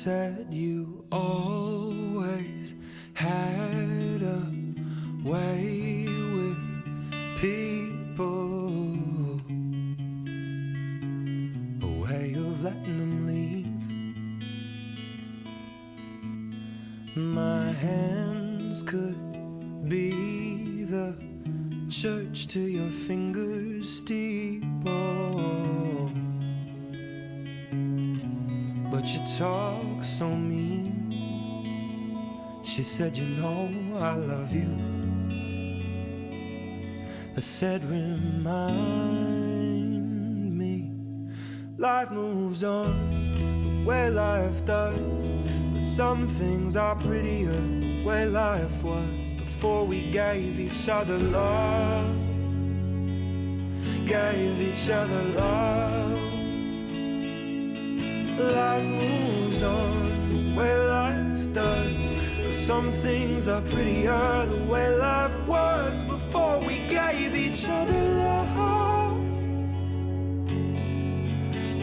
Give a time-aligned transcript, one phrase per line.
[0.00, 1.79] said you all
[33.00, 34.68] said, You know I love you.
[37.34, 38.44] I said, Remind
[40.58, 40.90] me.
[41.78, 42.92] Life moves on
[43.84, 45.32] the way life does.
[45.72, 52.14] But some things are prettier the way life was before we gave each other love.
[54.04, 56.20] Gave each other love.
[58.38, 60.09] Life moves on
[62.70, 69.16] some things are prettier the way life was before we gave each other love.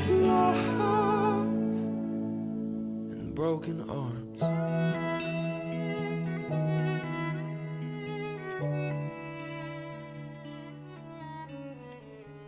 [0.07, 0.55] Love
[3.11, 4.41] and broken arms.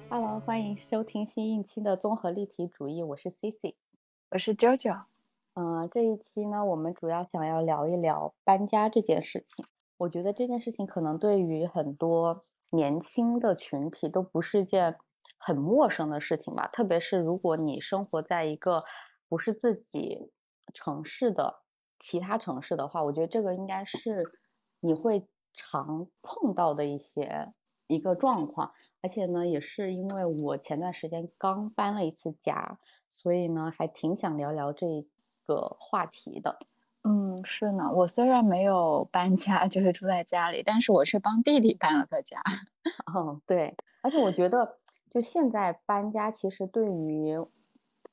[0.10, 3.73] Hello，欢迎收听新一期的综合立体主义，我是 Cici。
[4.30, 5.02] 我是 JoJo。
[5.61, 9.65] 嗯、这一期呢，我们主要想要聊一聊搬家这件事情。
[9.97, 12.39] 我觉得这件事情可能对于很多
[12.71, 14.95] 年轻的群体都不是一件
[15.37, 18.85] 很陌生的事情吧，特别是如果你生活在一个
[19.27, 20.31] 不是自己
[20.73, 21.59] 城市的
[21.99, 24.23] 其他城市的话，我觉得这个应该是
[24.80, 27.52] 你会常碰到的一些
[27.87, 28.71] 一个状况。
[29.02, 35.05] 而且呢，也是因为我前段时间刚搬了一次家，所以呢，还挺想聊聊这
[35.55, 36.60] 个话题的。
[37.04, 37.92] 嗯，是呢。
[37.93, 42.42] 我虽然没有搬家， 就是住在家里，但是我是帮弟弟搬了个家。
[43.15, 43.76] 嗯， 对。
[44.02, 44.77] 而且我觉得，
[45.10, 47.37] 就现在搬家，其实对于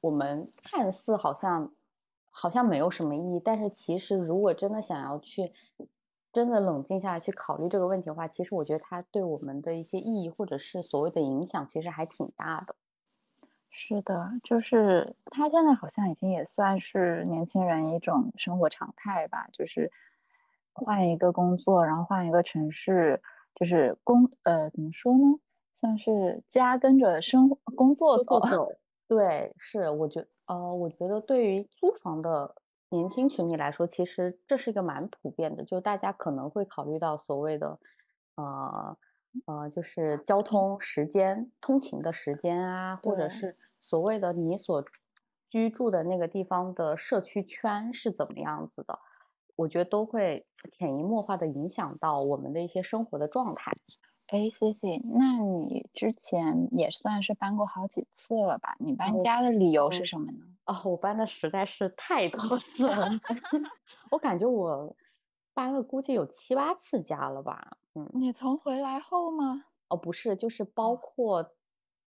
[0.00, 1.72] 我们看似好像
[2.30, 5.53] 好像没有什么意义，但是其实如果真的想要去
[6.32, 12.74] 真的冷静下来去考虑这个问题的话，其实我觉得它对我们的一些意义或者是所谓的影响，其实还挺大的。
[13.78, 19.92] 是的，就是他现在好像已经也算是年轻人一种生活常态吧，就是
[20.72, 23.20] 换一个工作，然后换一个城市，
[23.54, 25.38] 就是工呃怎么说呢，
[25.75, 28.41] 算是家跟着生活工作走。
[28.41, 28.72] 走，
[29.06, 32.54] 对，是，我觉呃，我觉得对于租房的
[32.88, 37.78] 年轻群体来说，其实这是一个蛮普遍的，就大家可能会考虑到所谓的，
[38.36, 38.97] 呃
[39.44, 44.84] 呃，就是交通时间、通勤的时间啊，或者是所谓的你所
[45.48, 48.98] 居住的那个地方的社区圈是怎么样子的，
[49.54, 53.72] 我觉得都会潜移默化的影响到我们的一些生活的状态。
[54.28, 58.75] 哎，C C，那你之前也算是搬过好几次了吧？
[58.81, 60.38] 你搬家的理由是嗯什么呢？
[60.65, 63.09] 哦，我搬的实在是太多次了，
[64.10, 64.97] 我感觉我
[65.54, 67.76] 搬了估计有七八次家了吧。
[67.94, 69.66] 嗯，你从回来后吗？
[69.86, 71.53] 哦，不是，就是包哦括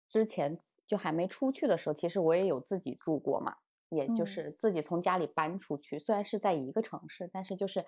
[0.08, 0.58] 之前
[0.90, 3.54] 就还没出去的时候，其实我也有自己住过嘛，
[3.90, 7.84] 也就嗯是自己从家里搬出去，虽然是在一个城市，但是就是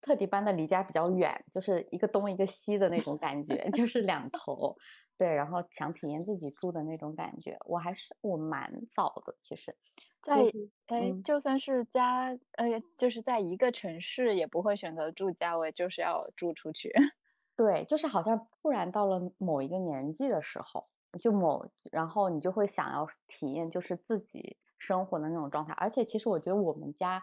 [0.00, 4.74] 特地搬的离家比较远，就是一个东一个西的那种感觉，就是两头。
[5.18, 9.74] 对，然后想体验自己住的那种感觉，我还是我蛮早的，其实
[10.22, 16.92] 在就是哎，嗯就算是家，呃，就是在一个城市，也不会选择住家，我也就是要住出去。
[17.56, 20.84] 对，就是好像突然到了某一个年纪的时候，
[21.20, 25.72] 就某，然后你就会想要体验就是自己生活的那种状态。
[25.74, 27.22] 而且其实我觉得我们家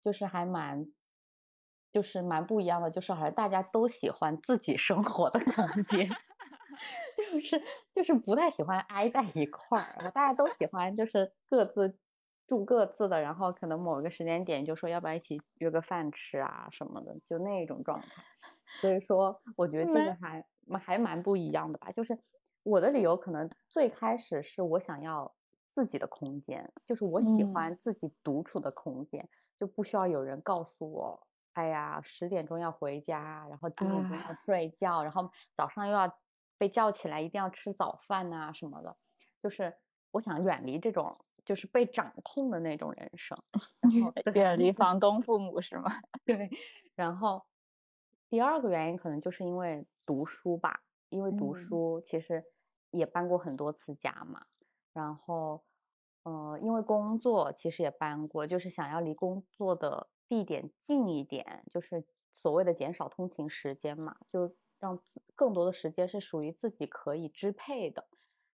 [0.00, 0.86] 就是还蛮，
[1.92, 6.08] 就是蛮不一样的，就是好像大家都喜欢自己生活的空间，
[7.32, 7.62] 就是
[7.94, 11.96] 就是不太喜欢挨在一块儿，大家都喜欢就是各自
[12.46, 18.08] 住各自的，然后可能某一个时间点就说要不要一起约个饭吃啊什么的，就那种状态。
[18.80, 20.44] 所以说，我觉得这个还
[20.78, 21.90] 还蛮不一样的吧。
[21.92, 22.18] 就是
[22.68, 25.34] 我的理由可能最开始是我想要
[25.70, 29.26] 自己的空间，就是我喜嗯欢自己独处的空间，
[29.58, 36.12] 就不需要有人告诉我，哎呀，十点钟要回家，然后几点钟要啊睡觉，然后早上又要
[36.58, 38.94] 被叫起来，一定要吃早饭呐、什么的。
[39.42, 39.74] 就是
[40.10, 41.16] 我想远离这种
[41.46, 43.38] 就是被掌控的那种人生，
[43.80, 45.90] 然后远离房东父母是吗？
[46.26, 46.50] 对，
[46.94, 47.46] 然后
[48.28, 52.44] 第二个原因可能就是因为读书吧，因为读嗯书其实
[52.90, 54.46] 也搬过很多次家嘛，
[54.92, 55.62] 然后
[56.24, 64.98] 呃，因为工作其实也搬过，就是想要离工作的地点近一点，就是所谓的减少通勤时间嘛，就让
[65.34, 68.06] 更多的时间是属于自己可以支配的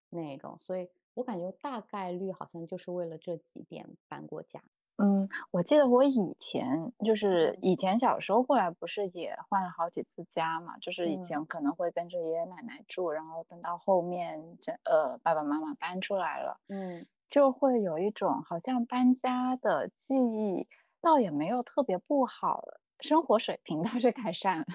[0.09, 0.57] 那种。
[0.59, 4.61] 所以我感觉大概率好像就是为了这几点搬过家。
[4.97, 10.77] 嗯，我记得我以前就是以前小时候过来，不是也换了好几次家嘛？
[10.77, 20.65] 就是以前可能会跟着爷爷奶奶住，然后等到后面这呃爸爸妈妈搬出来了，嗯，就会有一种好像搬家的记忆，
[21.01, 22.63] 倒也没有特别不好，
[23.01, 24.65] 生活水平倒是改善了。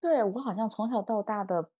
[0.00, 1.70] 对我好像从小到大的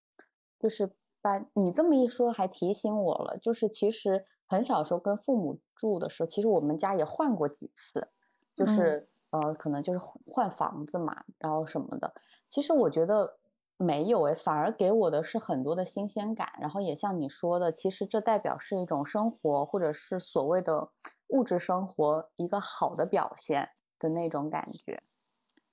[0.60, 4.26] 就是搬，你这么一说还提醒我了，就是其实。
[4.48, 8.08] 很小时候跟父母住的时候，其实我们家也换过几次，
[8.56, 12.12] 就是呃，可能就是换房子嘛，然后什么的。
[12.48, 13.38] 其实我觉得
[13.76, 16.48] 没有诶，反而给我的是很多的新鲜感。
[16.58, 20.90] 然后也像你说的，其实这代表是一种生活，或者是所谓的
[21.28, 23.68] 物质生活一个好的表现
[23.98, 25.02] 的那种感觉。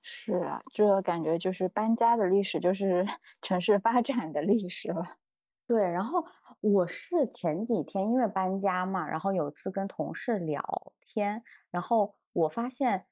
[0.04, 3.06] 是啊，这感觉就是搬家的历史，就是
[3.42, 5.04] 城市发展的历史了。
[5.70, 6.24] 对，然后
[6.62, 10.62] 我是前几天因为搬家嘛，然后有一次跟同事聊
[11.02, 13.06] 天，然后我发现，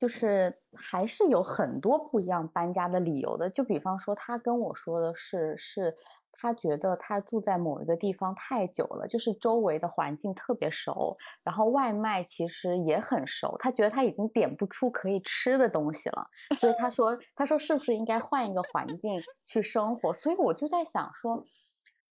[0.00, 3.48] 就是还是有很多不一样搬家的理由的。
[3.48, 5.96] 就比方说，他跟我说的是，是。
[6.30, 13.56] 他觉得他住在某一个地方太久了，就是周围的环境特别熟，然后外卖其实也很熟。
[13.58, 21.42] 他觉得他已经点不出可以吃的东西了， 所以他说：“他说是不是应该换一个环境去生活？”所以我就在想说，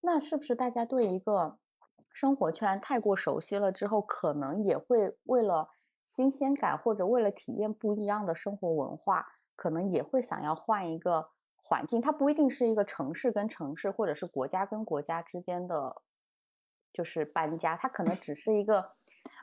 [0.01, 1.57] 那是不是大家对一个
[2.13, 5.69] 生活圈太过熟悉了之后，可能也会为了
[6.03, 9.25] 新鲜感或者为了体验不一样的生活文化，
[9.55, 11.29] 可能也会想要换一个。
[11.67, 16.01] 环境它不一定是一个城市跟城市，或者是国家跟国家之间的，
[16.93, 18.93] 就是搬家，它可能只是一个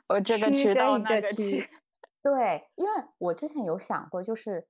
[0.07, 1.69] 我这个区到那个区。
[2.23, 4.67] 对，因为我之前有想过，就是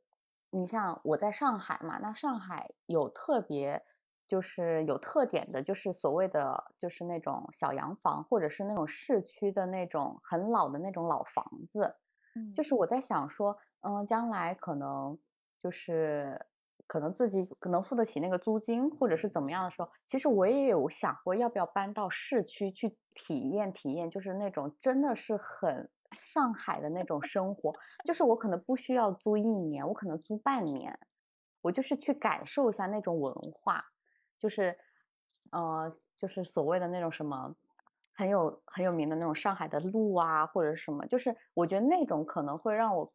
[0.49, 3.81] 你像我在上海嘛，那上海有特别
[4.27, 11.95] 就是有特点的，就是所谓的就是那种小洋房，或者是那种市区的那种很老的那种老房子。
[12.35, 15.17] 嗯，就是我在想说，嗯，将来可能
[15.57, 16.45] 就是。
[16.87, 25.89] 可能自己可能付得起那个租金，或者是怎么样的时候，其实我也有想过要不要搬到市区去体验体验，就是那种真的是很
[26.21, 27.73] 上海的那种生活。
[28.03, 30.97] 就是我可能不需要租一年，我可能租半年，
[31.61, 33.83] 我就是去感受一下那种文化，
[34.39, 34.77] 就是
[35.51, 37.55] 呃，就是所谓的那种什么
[38.13, 43.11] 很有很有名的那种上海的路啊，或者什么，就是我觉得那种可能会让我。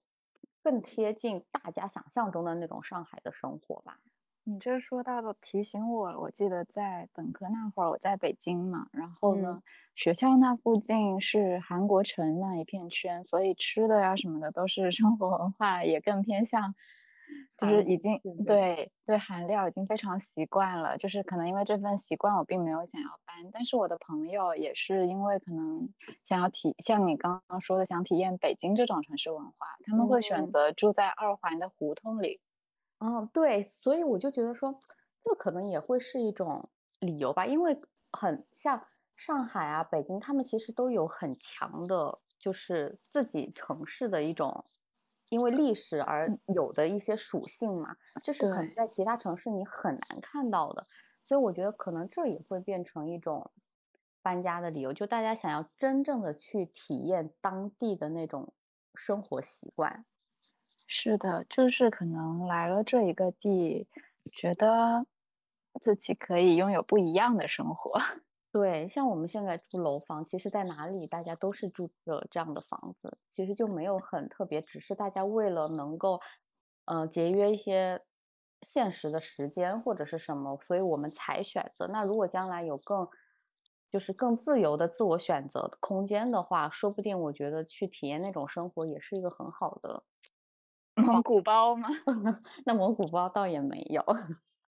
[0.63, 4.01] 更贴近大家想象中的那种上海的生活吧。
[4.45, 9.63] 你这说到的提醒我，我记得在本科那会儿我在北京嘛，然后呢，
[9.95, 16.75] 学校那附近是韩国城那一片圈，所以吃的呀什么的都是生活文化，也更偏向。
[17.59, 23.51] 就是已经对对韩料已经非常习惯了，就是可能因为这份习惯，我并没有想要搬。
[23.53, 25.91] 但是我的朋友也是因为可能
[26.25, 32.41] 想要体像你刚刚说的，想体验北京这种城市文化，他们会选择住在二环的胡同里。
[32.99, 34.79] 嗯，对，所以我就觉得说，
[35.25, 36.71] 这可能也会是一种
[37.01, 37.79] 理由吧，因为
[38.13, 44.65] 很像上海啊、北京，他们其实都有很强的，就是自己城市的一种。
[45.31, 50.85] 因为历史而有的一些属性嘛，这是可能在其他城市你很难看到的，
[51.25, 53.51] 所以我觉得可能这也会变成一种
[54.23, 58.53] 搬家的理由，就大家想要真正的去体验当地的那种
[58.95, 60.05] 生活习惯。
[60.87, 63.89] 是的，就是可能来了这一个地，
[64.35, 65.07] 觉得
[65.81, 68.01] 自己可以拥有不一样的生活。
[68.53, 76.21] 对，像我们现在住楼房，其实在哪里大家都是住着这样的房子，其实就没有很特别，只是大家为了能够，
[76.87, 78.03] 呃，节约一些
[78.63, 81.87] 现实的时间或者是什么，所以我们才选择。
[81.87, 83.09] 那如果将来有更，
[83.89, 90.03] 就是更自由的自我选择空间的话，说不定我觉得去体验那种生活也是一个很好的。
[90.97, 91.89] 蒙古包吗？
[92.67, 94.05] 那蒙古包倒也没有，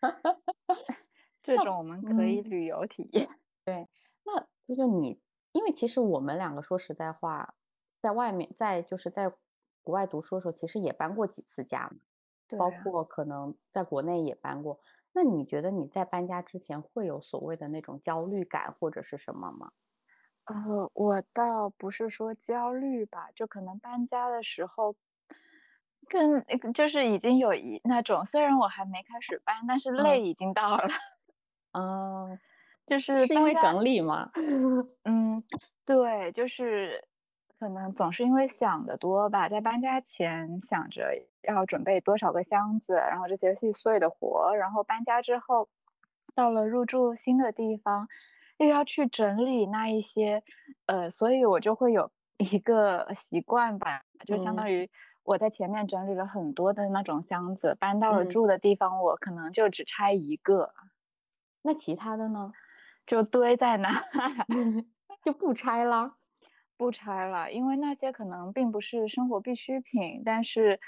[1.41, 3.29] 这种我们可以旅游体验。
[3.69, 3.87] 对，
[4.23, 5.21] 那就是你，
[5.51, 7.55] 因为其实我们两个说实在话，
[8.01, 9.29] 在外面，在就是在
[9.83, 11.97] 国外读书的时候，其实也搬过几次家嘛，
[12.55, 14.79] 包括可能在国内也搬过。
[15.13, 19.71] 那你觉得你在搬家之前会有所谓的那种焦虑感或者是什么吗？
[20.47, 24.95] 呃，我倒不是说焦虑吧，就可能搬家的时候，
[26.09, 30.87] 跟就是已经有一那种，虽然我还没开始搬，但是累已经到了。
[31.73, 32.39] 嗯。
[32.89, 34.31] 就是是因为整理吗？
[35.05, 35.43] 嗯，
[35.85, 37.07] 对，就是
[37.59, 45.69] 可能总是因为想的多吧，在搬家前想着要准备多少个箱子，然后这些细碎的活，然后搬家之后
[46.35, 48.07] 到了入住新的地方，
[48.57, 50.43] 又要去整理那一些，
[50.85, 54.89] 呃，所以我就会有 一个习惯吧，就相当于
[55.23, 60.73] 我在前面整理了很多的那种箱子，搬到了住的地方，我可能就只拆一个，
[61.63, 62.51] 那其他的呢，
[63.09, 63.89] 就堆在那。
[65.21, 66.15] 就不拆了，
[66.77, 70.21] 不拆了，因为那些可能并不是生活必需品。
[70.23, 70.79] 但是，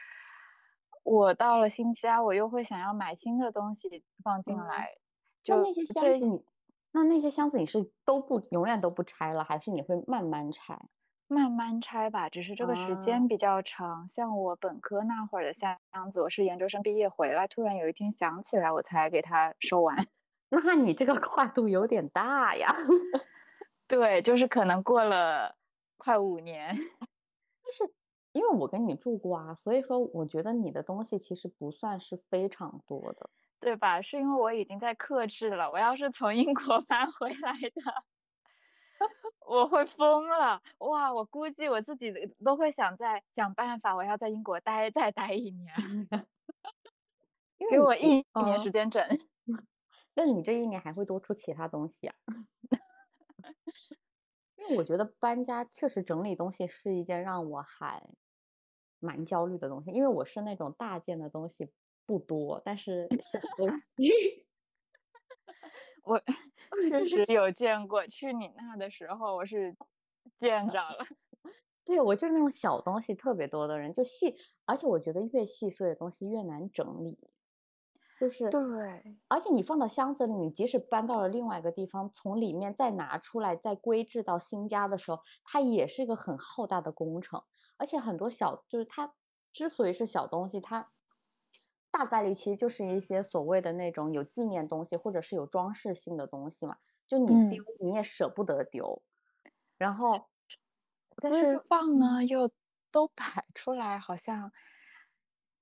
[1.04, 4.92] 我到了新家，我又会想要买新的东西放进来。
[5.44, 6.46] 就那些箱子，你
[6.94, 10.80] 那那些箱子你是都不永远都不拆了，还是你会慢慢拆？
[11.28, 14.08] 慢慢拆吧，只是这个时间比较长。
[14.08, 15.78] 像我本科那会儿的箱
[16.14, 20.08] 子，我是研究生毕业回来，突然有一天想起来，我才给它收完。
[20.52, 22.76] 那你这个跨度有点大呀。
[23.88, 25.56] 对，就是可能过了
[25.98, 26.74] 快五年，
[27.64, 27.94] 但是
[28.32, 33.30] 因为我跟你住过啊，所以说我觉得你的东西其实不算是非常多的，
[33.60, 34.02] 对吧？
[34.02, 35.70] 是因为我已经在克制了。
[35.72, 38.06] 我要是从英国 搬回来的，
[39.46, 40.62] 我会疯了。
[40.80, 42.14] 哇，我估计我自己
[42.46, 45.74] 都会想在想办法，我要在英国待再待一年，
[47.70, 49.06] 给我一年时间整。
[50.14, 52.16] 那你这一年还会多出其他东西啊？
[54.58, 58.02] 因为我觉得搬家确实整理东西是一件让我还
[59.00, 61.72] 蛮焦虑的东西，因为我是那种大件的东西
[62.06, 64.46] 不多，但是小东西
[66.04, 66.22] 我
[66.90, 68.06] 确实有见过。
[68.08, 69.76] 去你那的时候，我是
[70.40, 71.06] 见着了。
[71.84, 77.18] 对我就是那种小东西特别多的人，就细，而且我觉得越细碎的东西越难整理。
[78.22, 87.42] 就是对，而且你放到箱子里，你即使搬到了另外一个地方，从里面再拿出来，再归置到新家的时候，它也是一个很浩大的工程。
[87.78, 89.16] 而且很多小，就是它
[89.52, 90.92] 之所以是小东西，它
[91.90, 96.78] 大概率其实就是一些所谓的那种有纪念东西，或者是有装饰性的东西嘛。
[97.08, 99.02] 就你丢，你也舍不得丢。
[99.80, 100.30] 然后，
[101.18, 102.48] 但是放呢，又
[102.92, 104.52] 都摆出来，好像。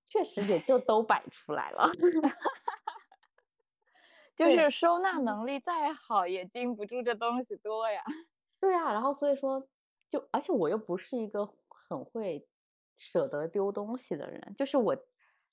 [0.09, 1.87] 确实也就都摆出来了，
[4.35, 8.01] 就是收纳能力再好也经不住这东西多呀。
[8.59, 9.69] 对啊，然后所以说，
[10.09, 12.47] 就而且我又不是一个很会
[12.95, 14.97] 舍得丢东西的人，就是我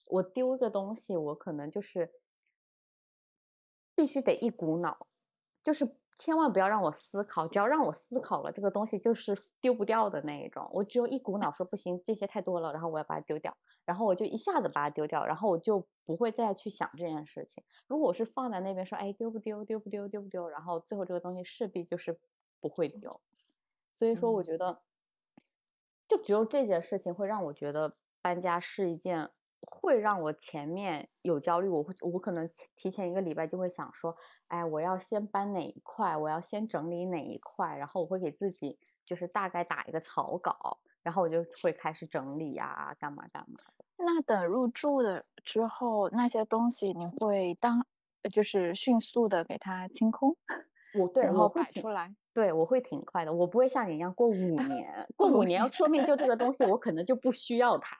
[0.07, 2.11] 我丢一个东西，我可能就是
[3.95, 5.07] 必须得一股脑，
[5.63, 5.97] 就是。
[6.19, 10.67] 千万不要让我思考，只要让我思考了，这个东西就是丢不掉的那一种。
[10.73, 13.55] 我只有一股脑说不行，这些太多了，然后我要把它丢掉，
[13.85, 17.63] 然后我就一下子把它丢掉，然后我就不会再去想这件事情。
[17.87, 22.19] 如果我是放在那边说，哎，丢不丢，丢不丢，丢不丢，然后最后这个东西势必就是
[22.61, 23.21] 不会丢。
[23.93, 24.81] 所以说，我觉得
[26.09, 29.31] 就只有这件事情会让我觉得搬家是一件。
[29.67, 34.17] 会让我前面有焦虑，我会我可能提前一个礼拜就会想说，
[34.49, 43.59] 哎，我要先搬哪一块，我要先整理哪一块，然后我会给自己就是大概打一个草稿，然后我就会开始整理呀，干嘛干嘛。
[43.99, 47.87] 那等入住的之后，那些东西你会当
[48.33, 50.37] 就是迅速的给它清空，
[50.99, 57.97] 我对，然后摆出来，对我会挺快的，我不会像你一样过五年，过五年说明就这个东西 我可能就不需要它。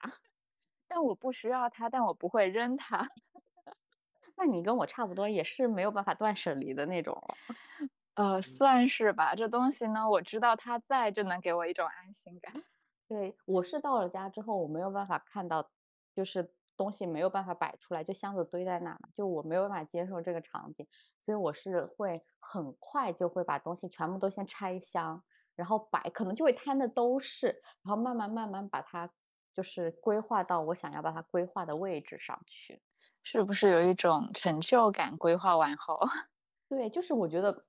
[0.87, 3.09] 但我不需要它，但我不会扔它。
[4.37, 7.21] 那你跟我差不多，也是没有办法断舍离的那种。
[8.15, 9.35] 呃，算是吧。
[9.35, 12.53] 这东西呢，我知道它在，就能给我一种安心感。
[13.07, 15.69] 对我是到了家之后，我没有办法看到，
[16.13, 20.87] 就是东西没有办法摆出来，就箱子堆在那，就我没有办法接受这个场景，
[21.19, 25.23] 所以我是会很快就会把东西全部都先拆箱，
[25.55, 27.47] 然后摆，可能就会摊的都是，
[27.83, 29.09] 然后慢慢慢慢把它。
[29.57, 32.79] 就是规划到我想要把它规划的位置上去，
[33.23, 35.17] 是不是有一种成就感？
[35.17, 35.99] 规划完后，
[36.69, 37.63] 对，就是我觉得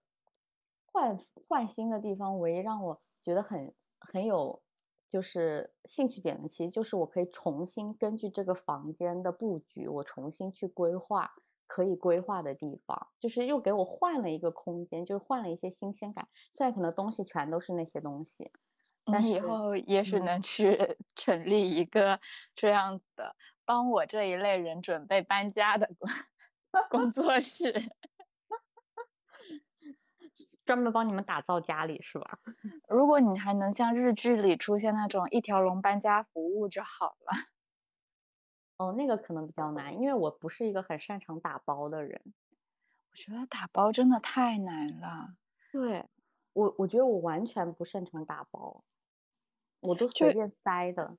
[0.84, 1.18] 换
[1.48, 4.62] 换新的地方，唯一让我觉得很很有
[5.08, 11.30] 就是兴趣点的，其实就是我可以重新根据这个房间的布局，我重新去规划
[11.66, 16.28] 可以规划的地方，就是又给我换了一个空间，就是换了一些新鲜感。
[16.52, 18.52] 虽然可能东西全都是那些东西。
[19.16, 22.20] 你以后也许能去 成立一个
[22.54, 23.34] 这样的
[23.64, 25.88] 帮我这一类人准备搬家的
[26.88, 27.72] 工 作室，
[30.64, 32.38] 专门帮你们打造家里是吧？
[32.88, 37.48] 如果你还能像日剧里出现那种一条龙搬家服务就好了。
[38.78, 42.34] 哦，那个可能比较难，因为我不是一个很擅长打包的人。
[43.12, 45.34] 我觉得打包真的太难了。
[45.72, 46.08] 对。
[46.54, 48.84] 我我觉得我完全不擅长打包，
[49.80, 51.16] 我都随便塞的。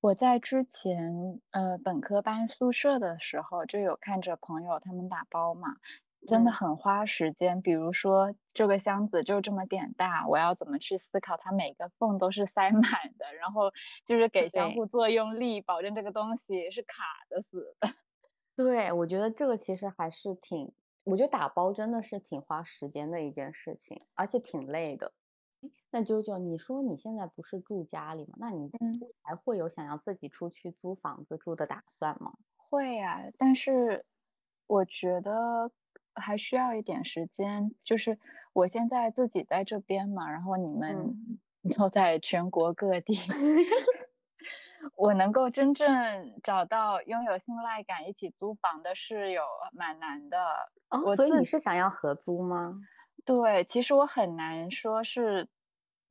[0.00, 5.76] 我在之前呃本科搬宿舍的时候，就有看着朋友他们打包嘛，
[6.26, 7.62] 真的很花时间。
[7.62, 12.82] 比如说这个箱子就这么点大，我要怎么去思考它每个缝都是塞 满
[13.18, 13.70] 的，然后
[14.04, 17.88] 就是给相互作用力，保证这个东西是卡的死的。
[18.56, 20.72] 对，我觉得这个其实还是挺，
[21.04, 25.12] 我觉得打包真的是挺花时间的一件事情，而且挺累的。
[25.90, 28.34] 那九九，你说你现在不是住家里吗？
[28.38, 28.70] 那你
[29.22, 32.32] 还会有想要自己出去租房子住的打算吗？
[32.56, 34.06] 会呀，但是
[34.66, 35.70] 我觉得
[36.14, 37.74] 还需要一点时间。
[37.84, 38.18] 就是
[38.54, 41.38] 我现在自己在这边嘛，然后你们
[41.76, 43.14] 都在全国各地，
[44.96, 45.86] 我能够真正
[46.42, 49.42] 找到拥有信赖感一起租房的室友
[49.72, 50.38] 蛮难的。
[50.88, 52.80] 哦，所以你是想要合租吗？
[53.24, 55.48] 对，其实我很难说是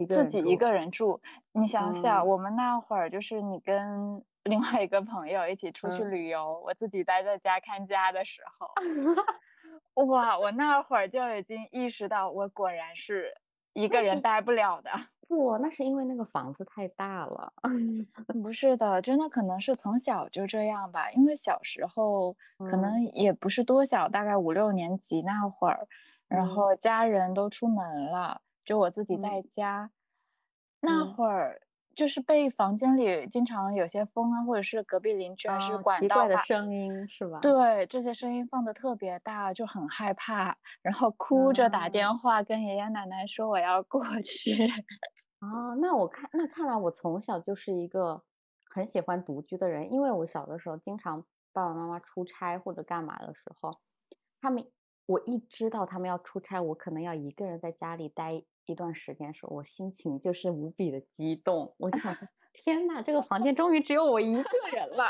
[0.10, 1.22] 自己一个人住。
[1.52, 8.72] 你想想，我们那会儿就是你跟 另外一个朋友一起出去旅游，我自己待在家看家的时候，
[10.08, 13.34] 哇，我那会儿就已经意识到，我果然是
[13.74, 14.92] 一个人待不了的。
[15.32, 17.54] 不，那是因为那个房子太大了。
[18.44, 21.10] 不是的，真的可能是从小就这样吧。
[21.12, 22.36] 因为小时候
[22.70, 25.88] 可能也不是多小，大概五六年级那会儿。
[26.28, 29.90] 然后家人都出门了，就我自己在家。
[30.82, 31.62] 那会儿
[31.96, 37.40] 就是被房间里经常有些风啊，或者是隔壁邻居还是管道的声音，是吧？
[37.42, 44.54] 对，这些声音放的特别大，就很害怕，然后哭着打电话跟爷爷奶奶说我要过去。
[45.40, 48.24] 哦， 那我看那看来我从小就是一个
[48.70, 53.80] 很喜欢独居的人，因为我小的时候经常爸爸妈妈出差或者干嘛的时候，
[54.42, 54.66] 他们。
[55.08, 61.74] 我一知道他们要出差，我可能要一个人在家里待一段时间的时候，我心情就是无比的激动。
[61.78, 65.06] 我就想说， 天呐，这个房间终于只有我一个人了。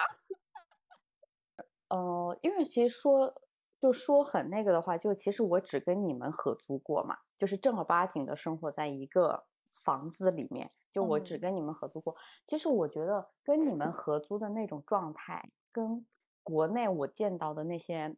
[1.90, 3.34] 呃，因为其实说
[3.80, 12.16] 就说很那个的话，就其实我只跟你们合租过嘛，就是正儿八经的生活在一个房子里面，就我只跟你们合租过。
[12.48, 16.06] 其实我觉得跟你们合租的那种状态，跟
[16.44, 18.16] 国内我见到的那些。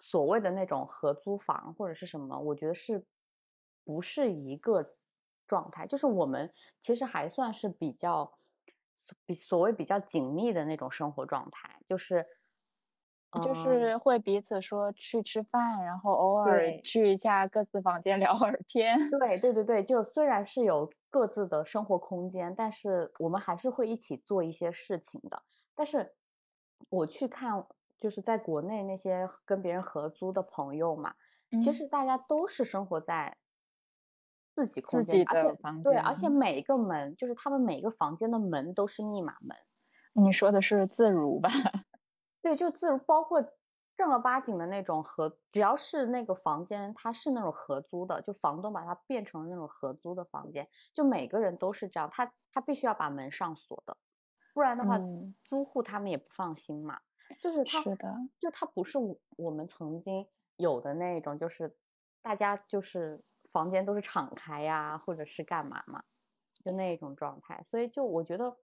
[0.00, 3.04] 所谓的那种合租房或者是什么，我觉得是
[3.88, 4.94] 不是一个
[5.46, 5.86] 状态？
[5.86, 8.30] 就是我们其实还算是比较
[9.24, 12.26] 比所谓比较紧密的那种生活状态，就是
[13.42, 18.98] 就是会彼此说去吃饭，然后偶尔去一下各自房间聊会儿天。
[19.18, 25.42] 对对对对，就虽然是有各自的生活空间，但是我们还是会一起做一些事情的。
[25.74, 26.14] 但是
[26.90, 27.66] 我去看。
[28.00, 31.16] 就是在国内那些跟别人合租的朋友嘛，
[31.60, 33.36] 其实大家都是生活在
[34.58, 39.56] 自己空间，而且对，而且每一个门，就是他们每个房间的门都是密码门。
[40.12, 41.48] 你说的是自如吧？
[42.42, 43.40] 对，就自如，包括
[43.96, 53.96] 正儿八经的那种合，只要是那个房间，它是那种合租的，就房东把它变成了那种合租的房间，就每个人都是这样，他他必须要把门上锁的，
[54.52, 54.98] 不然的话，
[55.44, 56.98] 租户他们也不放心嘛。
[57.40, 58.98] 就是他，是的，就他不是
[59.36, 61.76] 我们曾经有的那种，就是
[62.22, 63.22] 大家就是
[63.58, 66.04] 房间都是敞开呀，或者是干嘛嘛，
[66.64, 67.60] 就那种状态。
[67.64, 68.56] 所以就我觉得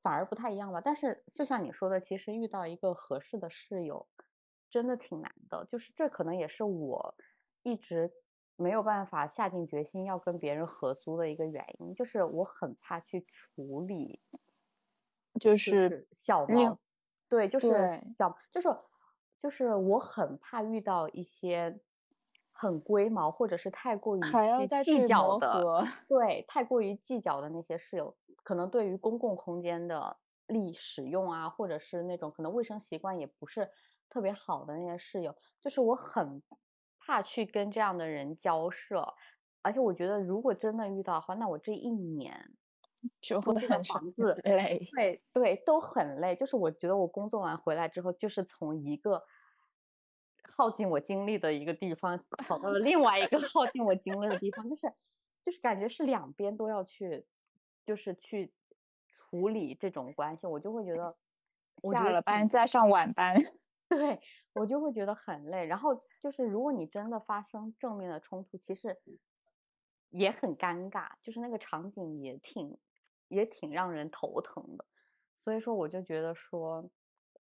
[0.00, 0.80] 反而不太一样吧。
[0.80, 4.08] 但是就像你说的，其实遇到一个合适的室友
[4.70, 5.66] 真的挺难的。
[5.66, 7.14] 就是这可能也是我
[7.62, 8.10] 一直
[8.56, 14.22] 没有办法下定决心要跟别人合租的一个原因，就是我很怕去处理，
[15.38, 16.78] 就是小毛。
[17.28, 18.68] 对，就是小，就是
[19.38, 21.78] 就是我很怕遇到一些
[22.60, 24.20] 很龟毛或者是太过于
[24.84, 30.14] 计较的，对，太过于计较的那些室友，可能对于公共空间的
[30.48, 33.66] 利使用啊，或者是那种可能卫生习惯也不是
[34.10, 36.42] 特别好的那些室友，就是我很
[36.98, 39.14] 怕去跟这样的人交涉，
[39.62, 42.52] 而且我觉得如果真的遇到的话，那我这一年。
[43.22, 46.36] 就这个房子累，对对，都很累。
[46.36, 49.22] 就是我觉得我工作完回来之后，就是从一个
[50.50, 54.92] 耗尽我精力的一个地方，跑到了另外一个 耗尽我精力的地方，就是
[55.42, 57.26] 就是感觉是两边都要去，
[57.84, 58.52] 就是去
[59.08, 61.16] 处理这种关系，我就会觉得
[61.92, 63.36] 下了班再上晚班，
[63.88, 64.20] 对
[64.52, 65.66] 我就会觉得很累。
[65.66, 69.00] 然后就是如果你真的发生正面的冲突，其实
[70.10, 72.78] 也很尴尬，就是那个场景也挺。
[73.32, 74.84] 也挺让人头疼的，
[75.44, 76.90] 所以说我就觉得说，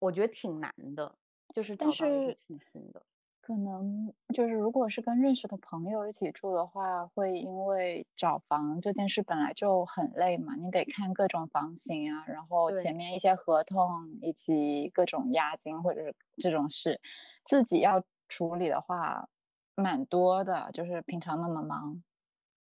[0.00, 1.16] 我觉得挺难的，
[1.56, 3.02] 就是但是挺新的。
[3.40, 17.00] 可能就是如果是跟认识的朋友一起住的话，会因为找房这件事本来就很累嘛，你得看各种房型啊，然后前面一些合同以及各种押金或者是这种事，
[17.42, 19.30] 自己要处理的话
[19.76, 22.02] 蛮多的，就是平常那么忙。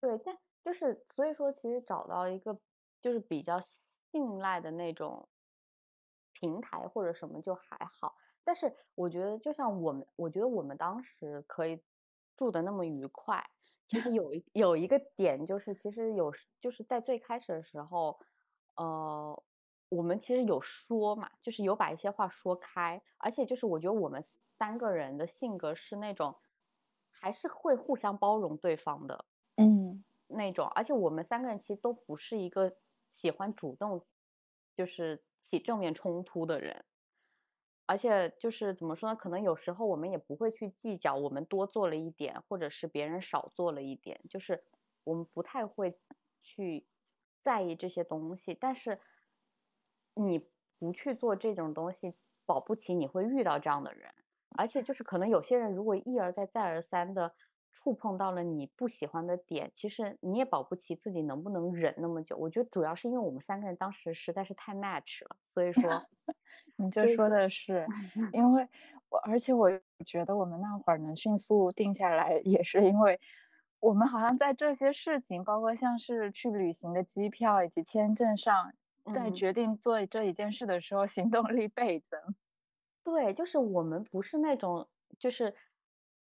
[0.00, 2.61] 对，但就是所以说，其实找到一个
[3.00, 3.59] 就是比较
[4.12, 5.28] 信赖的那种
[6.33, 8.14] 平台或者什么就还好。
[8.44, 11.83] 但是我觉得，就像我们，我觉得我们当时可以
[12.37, 13.44] 住的那么愉快，
[13.88, 18.18] 其实有一 有一个点就是，其实有就是在最开始的时候，
[18.76, 19.42] 呃，
[19.88, 24.22] 我们其实有说嘛，就是有把一些话说开，而且就是我觉得我们
[24.59, 26.37] 三个人的性格是那种
[27.11, 29.24] 还是会互相包容对方的。
[29.57, 32.74] 嗯那种，而且我们三个人其实都不是一个
[33.11, 34.04] 喜欢主动
[34.74, 36.85] 就是起正面冲突的人，
[37.87, 39.16] 而且就是怎么说呢？
[39.16, 44.64] 可能有时候我们也不会去计较我们多做了一点，或者是别人少做了一点，就是
[45.05, 45.99] 我们不太会
[46.40, 46.87] 去
[47.40, 48.55] 在意这些东西。
[48.55, 48.99] 但是
[50.14, 52.14] 你不去做这种东西，
[52.47, 54.12] 保不齐你会遇到这样的人。
[54.57, 57.35] 而且就是可能有些人如果一而再再而三的
[57.73, 62.37] 触碰到了你不喜欢的点，其实你也保不齐自己能不能忍那么久。
[62.37, 66.07] 我觉得主要是因为我们三个人当时实在是太 match 了，所以说，
[66.76, 67.87] 你这说的是，
[68.32, 68.68] 因为
[69.08, 69.70] 我而且我
[70.04, 73.20] 觉得我们那会儿能迅速定下来，也是因为
[73.80, 78.72] 我们好像在这些事情，包括像是去旅行的机票以及签证上，
[79.12, 82.34] 在嗯决定做这一件事的时候，行动力倍增。
[83.04, 85.54] 对，就是我们不是那种就是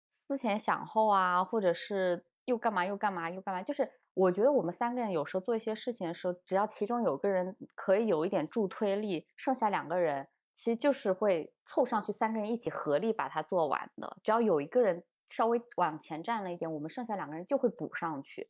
[0.08, 3.62] 思前想后啊，或者是又干嘛又干嘛又干嘛。
[3.62, 10.28] 就是我觉得我们三个人有时候做一些事情的时候，只要其中有个人可以有一点助推力，剩下两个人
[10.58, 14.16] 其实就是会凑上去，三个人一起合力把它做完的。
[14.24, 18.48] 只要有一个人稍微往前站了一点，我们剩下两个人就会补上去。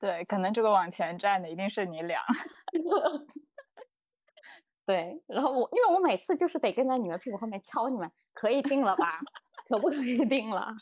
[0.00, 2.24] 对，可能这个往前站的一定是你俩。
[4.84, 9.06] 对，然后我因为我每次就是得跟在你们屁股后面敲你们，可以定了吧？
[9.68, 10.74] 可不可以定了？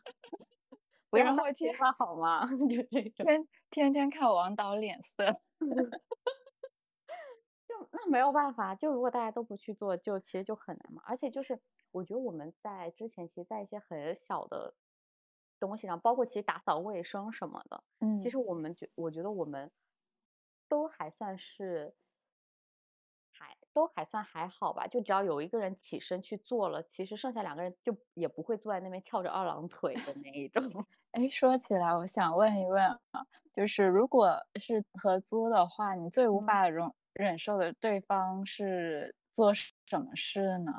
[1.11, 2.47] 不要后天好吗？
[2.71, 5.39] 就这种，天天天看王导脸色。
[7.81, 11.03] 就那没有办法，就如果大家都不去做，就其实就很难嘛。
[11.07, 11.61] 而且就是
[11.91, 14.75] 我觉得我们在之前，其实，在一些很小的
[15.59, 19.71] 东西上，包括其实打扫卫生什么的，嗯其实我们觉，我觉得我们
[20.69, 21.95] 都还算是
[23.33, 24.87] 还都还算还好吧。
[24.87, 30.63] 就只要有一个人起身去做了，其实剩下两个人就也不会坐在那边翘着二郎腿的那一种。
[31.13, 40.73] 哎，说起来，我想问一问啊，就是如果是合租的话，你最无嗯法容忍受的对方是做什么事呢？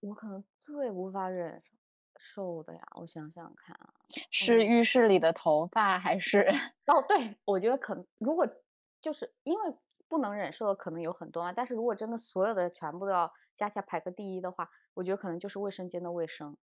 [0.00, 1.62] 我可能最无法忍
[2.16, 3.92] 受的呀，我想想看啊。
[4.30, 6.48] 是嗯浴室里的头发，还是
[6.86, 8.48] 哦，对，我觉得可能如果
[9.00, 9.76] 就是因为
[10.08, 16.56] 不能忍受的可能有很多嘛，但是如果真的所有的全部都要加起来排个第一的话，我觉得可能就是卫生间的卫生。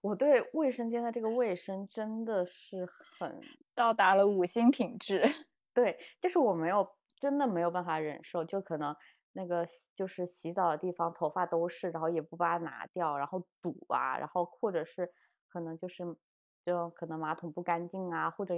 [0.00, 3.40] 我对卫生间的这个卫生真的是很
[3.74, 5.22] 到达了五星品质？
[5.74, 6.86] 对，就是我没有
[7.24, 8.94] 真的没有办法忍受，就可能
[9.32, 9.64] 那个
[9.96, 15.10] 就是洗澡的地方头发都是，然后也不把它拿掉，然后堵啊，然后或者是
[15.48, 16.04] 可能就是
[16.66, 18.54] 就可能马桶不干净啊，或者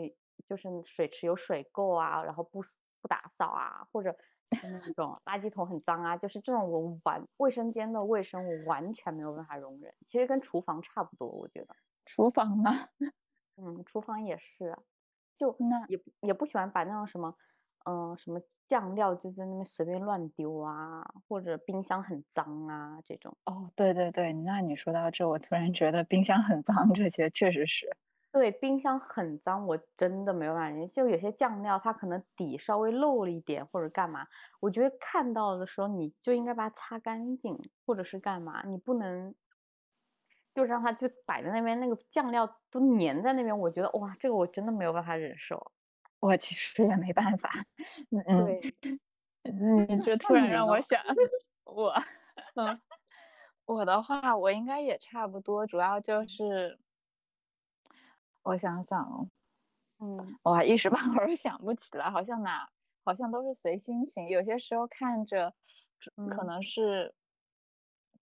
[0.48, 2.60] 就是水池有水垢啊，然后不
[3.00, 4.12] 不打扫啊，或者
[4.50, 4.50] 那
[4.94, 12.70] 种垃圾桶很脏啊，就是这种我完卫生间的卫生我完全没有办法容忍，其实跟厨房差不多，我觉得，厨房呢？
[13.58, 14.82] 嗯，厨房也是啊，
[15.38, 17.34] 就那也也不喜欢把那种什么，
[17.88, 23.36] 嗯、什么酱料就在那边随便乱丢啊，或者冰箱很脏啊这种。
[23.46, 27.96] 哦，对对对，那你说到这，我突然觉得冰箱很脏，这些确实是。
[28.32, 30.86] 对，冰箱很脏，我真的没有办法。
[30.88, 34.26] 就有些酱料，它可能底稍微漏了一点，或者干嘛，
[34.60, 39.34] 我觉得看到的时候你就应该把它擦干净，或者是干嘛，你不能
[40.54, 43.58] 就让它就摆在那边，那个酱料都粘在那边。
[43.58, 45.72] 我觉得哇，这个我真的没有办法忍受。
[46.26, 47.50] 我其实也没办法，
[48.10, 48.58] 嗯嗯，
[49.44, 50.80] 对，你这突然让我？
[50.80, 51.02] 想，
[51.64, 51.94] 我
[52.56, 52.80] 嗯
[53.66, 56.78] 我的话，我应该也差不多，主要就是
[58.46, 59.28] 我想想哦，
[60.00, 60.38] 嗯。
[60.42, 62.68] 我一时半会儿 想不起来，好像哪
[63.04, 65.54] 好像都是随心情，有些时候看着
[66.28, 66.44] 可嗯。
[66.44, 67.14] 能是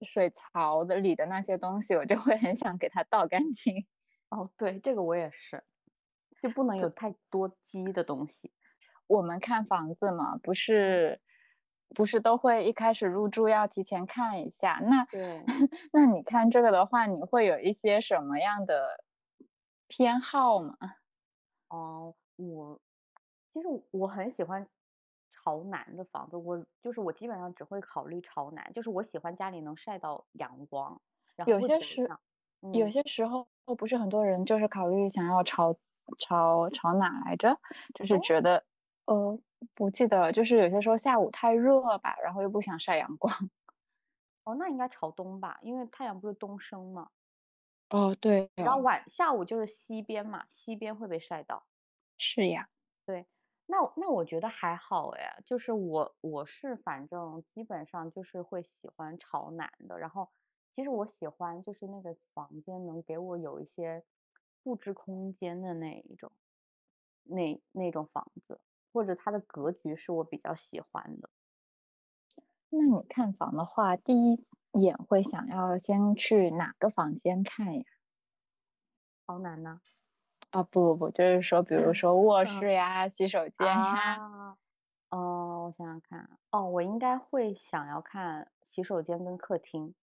[0.03, 3.87] 水槽的里的那些东西，我就会很想给它倒干净。
[4.33, 5.65] 哦，对，这个我也是，
[6.45, 8.53] 就不能有太多积的东西。
[9.07, 11.19] 我们看房子嘛，不是
[11.95, 14.79] 不是都会一开始入住要提前看一下？
[14.83, 15.43] 那对，
[15.91, 19.03] 那你看这个的话，你会有一些什么样的
[19.89, 20.77] 偏好吗？
[21.69, 22.79] 哦，我
[23.49, 24.67] 其实我很喜欢
[25.33, 31.01] 朝南的房子，我就是我基本上只会考虑朝南，就是我喜欢家里能晒到阳光，
[31.37, 32.21] 然后有些时上
[32.73, 35.75] 有嗯些时候不是很多人就是考虑想要朝
[36.19, 37.59] 朝朝哪来着？
[37.95, 38.65] 就是觉得
[39.07, 39.39] 呃
[39.75, 43.33] 不记得，就是有些时候下午太热吧，然后又不想晒阳光。
[44.47, 47.11] 哦，那应该朝东吧，因为太阳不是东升嘛，
[47.91, 51.67] 哦，对然后哦，晚下午就是西边嘛，西边会被晒到。
[52.19, 52.69] 是呀。
[53.09, 53.27] 对，
[53.67, 60.31] 那那我觉得还好哎，就是我我是反正基本上就是会喜欢朝南的，然后
[60.71, 64.03] 其实我喜欢就是那个房间能给我有一些
[64.65, 66.33] 布置空间的那一种，
[67.25, 68.61] 那那种房子，
[68.93, 71.29] 或者它的格局是我比较喜欢的。
[72.71, 77.85] 那你看房的话，第一眼会想要先去哪个房间看呀？
[79.29, 79.81] 朝南呢？
[80.53, 84.21] 啊，不不不，就是说，比如说 卧嗯室呀、洗手间呀。
[84.21, 84.57] 啊，
[85.11, 89.95] 哦，我想想看啊，哦，我应该会想要看洗手间跟客厅。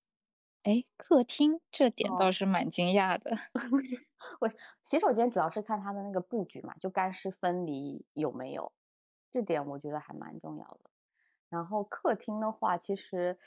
[0.63, 3.32] 哎，客厅这点倒哦，是蛮惊讶的。
[4.39, 4.50] 我
[4.84, 8.71] 洗手间主要是看它的那个布局嘛，就干湿分离有没有，
[9.32, 10.91] 这点我觉得还蛮重要的。
[11.50, 13.39] 然后客厅的话，其实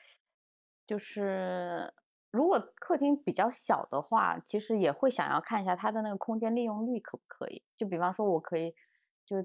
[0.86, 1.94] 就是
[2.32, 7.62] 如果客厅比较小的话，其实也会想要看一下它的那个空间利用率可不可以。
[7.76, 8.74] 就比方说，我可以
[9.24, 9.36] 就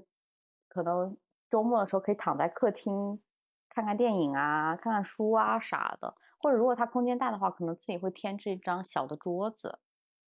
[0.66, 1.16] 可能
[1.48, 3.22] 周末的时候可以躺在客厅
[3.68, 6.16] 看看电影啊，看看书啊啥的。
[6.40, 9.78] 或者如果它空间大的话，可能自己会添置一张小的桌子，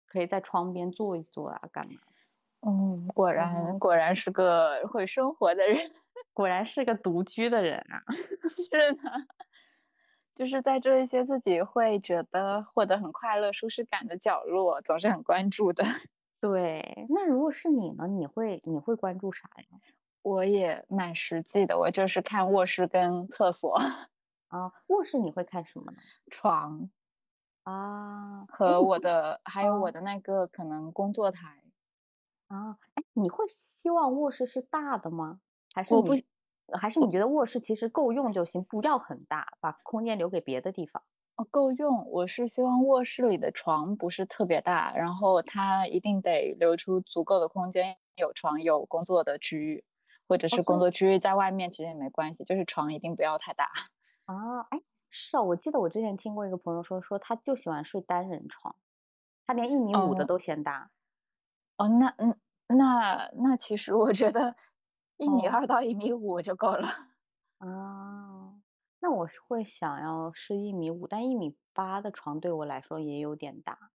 [0.06, 2.00] 可以在窗边坐一坐啊，干嘛？
[2.66, 5.76] 嗯，果然果然是个会生活的人。
[6.34, 8.02] 果然是个独居的人啊。
[8.48, 8.62] 是
[8.94, 9.02] 的，
[10.34, 15.84] 就是在这一些自己会觉得获得很快乐、舒适感的角落，总是很关注的。
[16.40, 18.06] 对，那如果是你呢？
[18.08, 19.78] 你会你会关注啥呀？
[20.22, 23.78] 我也蛮实际的，我就是看卧室跟厕所、
[24.50, 25.98] 啊，卧室你会看什么呢？
[26.30, 26.84] 床
[27.62, 31.62] 啊，哎，和我的，还有我啊的那个可能工作台。
[32.48, 35.40] 啊，哎，你会希望卧室是大的吗？
[35.72, 36.14] 还是我不
[36.76, 41.02] 还是你觉得卧室其实够用就行，不要很大，把空间留给别的地方？
[41.36, 42.10] 哦，够用。
[42.10, 49.84] 我是希望卧室里的床不是特别大，然后它一定得留出足够的空间，有床有工作的区域，
[50.26, 53.70] 或者哦，是工作区域在外面，其实也没关系，就是床一定不要太大。
[54.30, 58.76] 啊，哎，是啊，我记得我之前听过一个朋友说，说他就喜欢睡单人床，
[59.44, 60.90] 他连一米五的哦都嫌大。
[61.76, 62.38] 哦，那嗯，
[62.68, 64.54] 那那其实我觉得
[65.16, 66.88] 一米哦，二到一米五就够了。
[67.58, 68.54] 啊，
[69.00, 73.90] 那我是会想要是一米五，但一米八的床对我来说也有点大。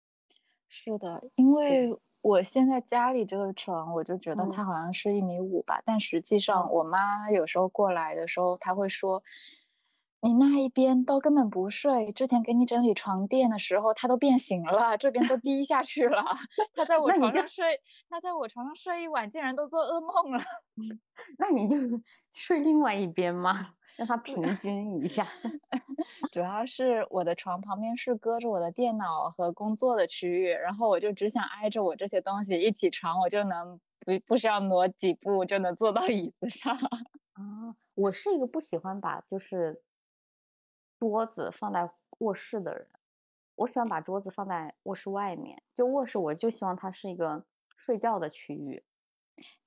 [0.68, 9.22] 是的，因对，为我现在家里这个床，我就觉得嗯，它好像是一米五吧，但实际上嗯，我妈有时候过来的时候，她会说，
[10.26, 16.24] 你那一边都根本不睡，之前给你整理床垫的时候，它都变形了，这边都低下去了，
[16.74, 20.42] 它在我床上睡，它在我床上睡一晚，竟然都做噩梦了。
[21.38, 21.76] 那你就
[22.32, 25.28] 睡另外一边嘛，让它平均一下。
[26.32, 36.78] 主要是我的床旁边是搁着我的电脑和工作的区域，然后我就只想挨着我这些东西，一起床我就能不不需要挪几步就能坐到椅子上。
[37.34, 39.82] 啊，我是一个不喜欢把就是
[41.04, 42.88] 桌子放在卧室的人，
[43.56, 45.62] 我喜欢把桌子放在卧室外面。
[45.74, 47.44] 就卧室，我就希望它是一个
[47.76, 48.86] 睡觉的区域。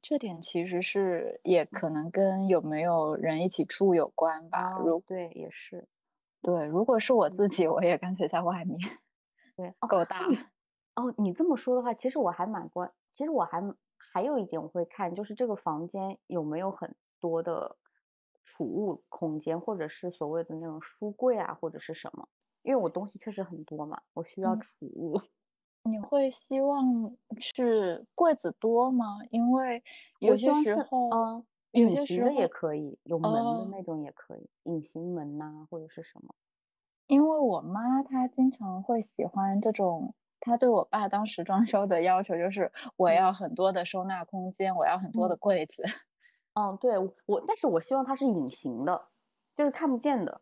[0.01, 4.61] 这点其实是也可能跟有没有人一起住有关吧。
[4.61, 5.87] 啊，如对，也是，
[6.41, 8.79] 对，如果是我嗯，自己，我也干脆在外面，
[9.59, 10.21] 对，哦，够大
[10.95, 13.63] 哦，你这么说的话，其实我还蛮关，其实我还
[13.99, 17.77] 还有一点我会看，就是这个房间有没有很多的
[18.47, 22.29] 储物空间，或者是所谓的那种书柜啊，或者是什么，
[22.63, 25.21] 因为我东西确实很多嘛，我需要嗯，储物。
[25.85, 29.19] 你会希望是柜子多吗？
[29.31, 29.83] 因为
[30.21, 33.67] 有些时候，嗯，有隐形的也些时候，可以，有门的哦。
[33.67, 36.35] 那种也可以，隐形门呐、或者是什么。
[37.11, 45.83] 因为我妈她经常会喜欢这种，她对我爸当时装修的要求就是我要嗯很多的收纳空间，我要很多的嗯柜子。
[46.59, 49.09] 嗯，对，我我，但是我希望它是隐形的，
[49.55, 50.41] 就是看不见的。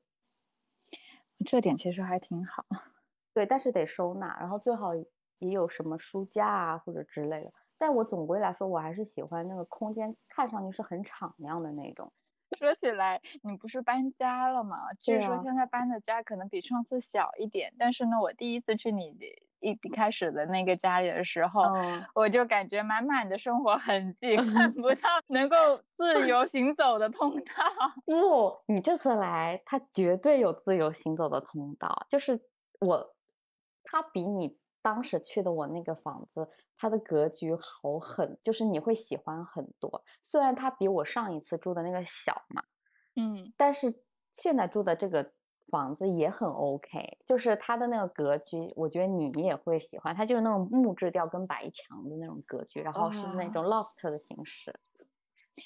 [1.44, 2.64] 这点其实还挺好。
[3.34, 7.52] 对，但是得收纳，然后最好也有什么书架啊或者之类的。
[7.76, 12.12] 但我总归来说，我还是喜欢那个空间看上去是很敞亮的那种。
[12.56, 14.94] 说起来，你不是搬家了吗？
[15.00, 19.10] 据说啊现在搬的家可能比上次小一点，但是呢，我第一次去你
[19.64, 25.56] 一开始的那个家里的时候，嗯，我就感觉满满的生活痕迹，看 不到能够
[25.96, 27.54] 自由行走的通道。
[28.04, 32.06] 不，你这次来，它绝对有自由行走的通道。
[32.10, 32.38] 就是
[32.80, 33.14] 我，
[33.82, 36.46] 它比你当时去的我那个房子，
[36.76, 40.04] 它的格局好很，就是你会喜欢很多。
[40.20, 42.62] 虽然它比我上一次住的那个小嘛，
[43.16, 44.02] 嗯，但是
[44.34, 45.32] 现在住的这个
[45.70, 50.14] 房子也很 OK，就是它的那个格局，我觉得你也会喜欢。
[50.14, 54.74] 它就是那种木质调跟白墙的那种格局，然后是那种 loft 的形式，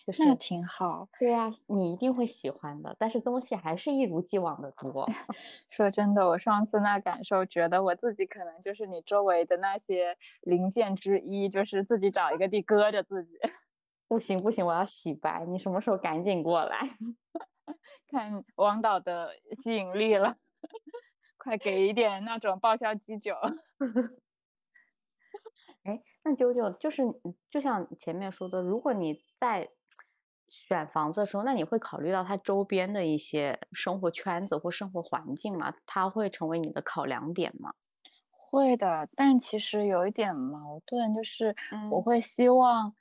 [0.04, 1.08] 就是那挺好。
[1.18, 2.94] 对呀、你一定会喜欢的。
[2.98, 5.06] 但是东西还是一如既往的多。
[5.68, 13.38] 说真的，我上次那感受，觉得我自己可能就是你周围的那些零件之一，就是自己找一个地搁着自己。
[14.08, 16.78] 不行不行，我要洗白，你什么时候赶紧过来？
[18.10, 19.30] 看王导的
[19.62, 20.36] 吸引力了，
[21.36, 23.34] 快给一点那种爆笑基酒。
[25.84, 27.02] 哎，那九九就是
[27.50, 29.70] 就像前面说的，如果你在
[30.46, 35.74] 选房子的时候，那你会考虑到它周边的一些生活圈子或生活环境吗？
[35.86, 37.74] 它会成为你的考量点吗？
[38.30, 41.54] 会的，但其实有一点矛盾，就是
[41.90, 42.94] 我嗯会希望，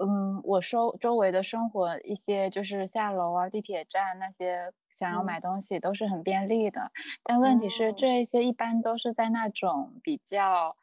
[0.00, 5.22] 嗯，我周周围的生活一些就是下楼啊、地铁站那些想要嗯。
[5.22, 6.92] 买东西都是很便利的，
[7.24, 10.76] 但问题是嗯这一些一般都是在那种比较，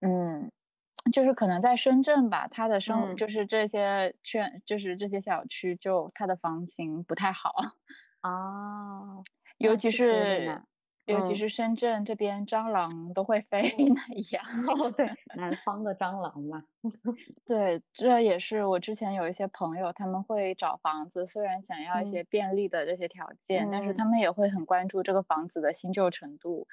[0.00, 0.52] 嗯，
[1.12, 3.16] 就是可能在深圳吧，它的生嗯。
[3.16, 7.52] 就是这些圈就是这些小区就它的房型不太好，
[8.20, 9.24] 啊，
[9.58, 10.62] 尤其是
[11.06, 14.44] 尤其是深圳这边蟑螂都会飞那样。
[14.68, 16.64] 哦，对，南方的蟑螂嘛。
[17.46, 26.66] 对，这也是我之前有一些朋友，他们会找房子，虽然想要一嗯些便利的这些条件，但是嗯他们也会很关注这个房子的新旧程度，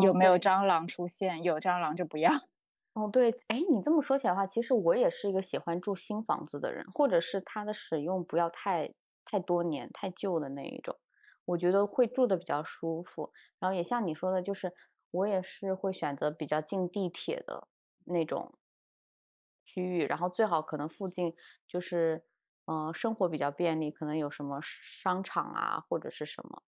[0.00, 2.32] 有哦没有蟑螂出现，有蟑螂就不要。
[2.94, 8.92] 哦，对，哎，你这么说起来的话，其实我也是一个喜欢住新房子的人，或者是它的使用不要太
[9.24, 10.96] 太多年、太旧的那一种，
[11.48, 13.32] 我觉得会住的比较舒服。
[13.58, 14.72] 然后也像你说的，就是
[15.10, 17.68] 我也是会选择比较近地铁的
[18.04, 18.52] 那种
[19.64, 21.34] 区域，然后最好可能附近
[21.66, 22.24] 就是
[22.66, 26.62] 嗯、呃生活比较便利，可能有什么商场啊或者是什么。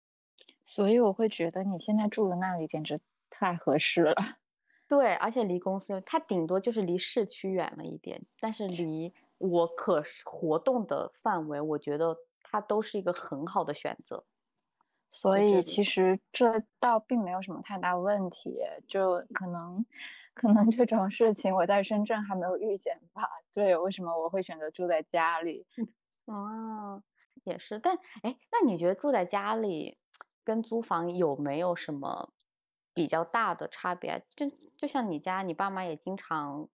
[0.65, 4.15] 所以我会觉得你现在住的那里简直太合适了。
[4.89, 14.25] 对，而且离公司，它顶多就是离市区远了一点，但是离我可活动的范围，我觉得它都是一个很好的选择。
[15.11, 19.85] 所以其实这倒并没有什么太大问题，就可能
[20.35, 25.67] 可能这种事情我在深圳还没有遇见吧，这也为什么我会选择住在家里。
[26.27, 27.03] 哦，
[27.45, 29.99] 也是，但哎，那你觉得住在家里
[30.45, 32.33] 跟租房有没有什么
[32.95, 34.21] 比较大的差别啊？
[34.37, 34.47] 就
[34.77, 36.69] 就像你家，你爸妈也经常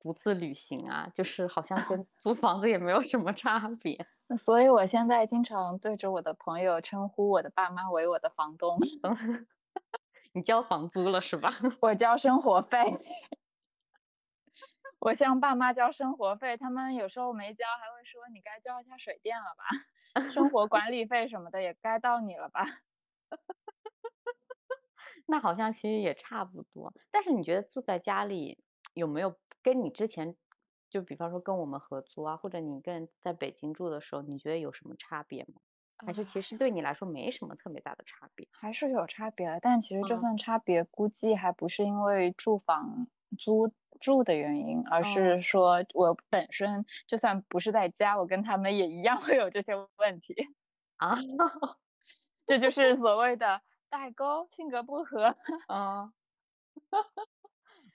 [0.00, 4.06] 独自旅行啊，就是好像跟 租房子也没有什么差别。
[4.38, 8.78] 所以我现在经常对着我的朋友称呼我的爸妈为我的房东，
[10.32, 11.52] 你交房租了是吧？
[11.80, 12.78] 我交生活费，
[14.98, 22.64] 我向爸妈交生活费，他们有时候没交，还会说你该交一下水电了吧，生活管理费什么的也该到你了吧。
[25.28, 28.62] 那好像其实也差不多，但是你觉得住在家里
[28.94, 30.36] 有没有跟你之前，
[30.88, 35.60] 就比方说跟我们合租啊，或者你一个人在北京住的时候，你觉得有什么差别吗？
[36.04, 38.46] 还是其实对你来说没什么特别大的差别？
[38.50, 43.06] 还是有差别的，但其实这嗯份差别估计还不是因为住房
[43.38, 50.34] 租住的原因，而哦是说我本身就算不是在家，我跟他们也一样会有这些问题，
[50.98, 51.16] 啊，
[52.46, 55.36] 这就是所谓的代沟，性格不合。
[55.68, 56.12] 嗯，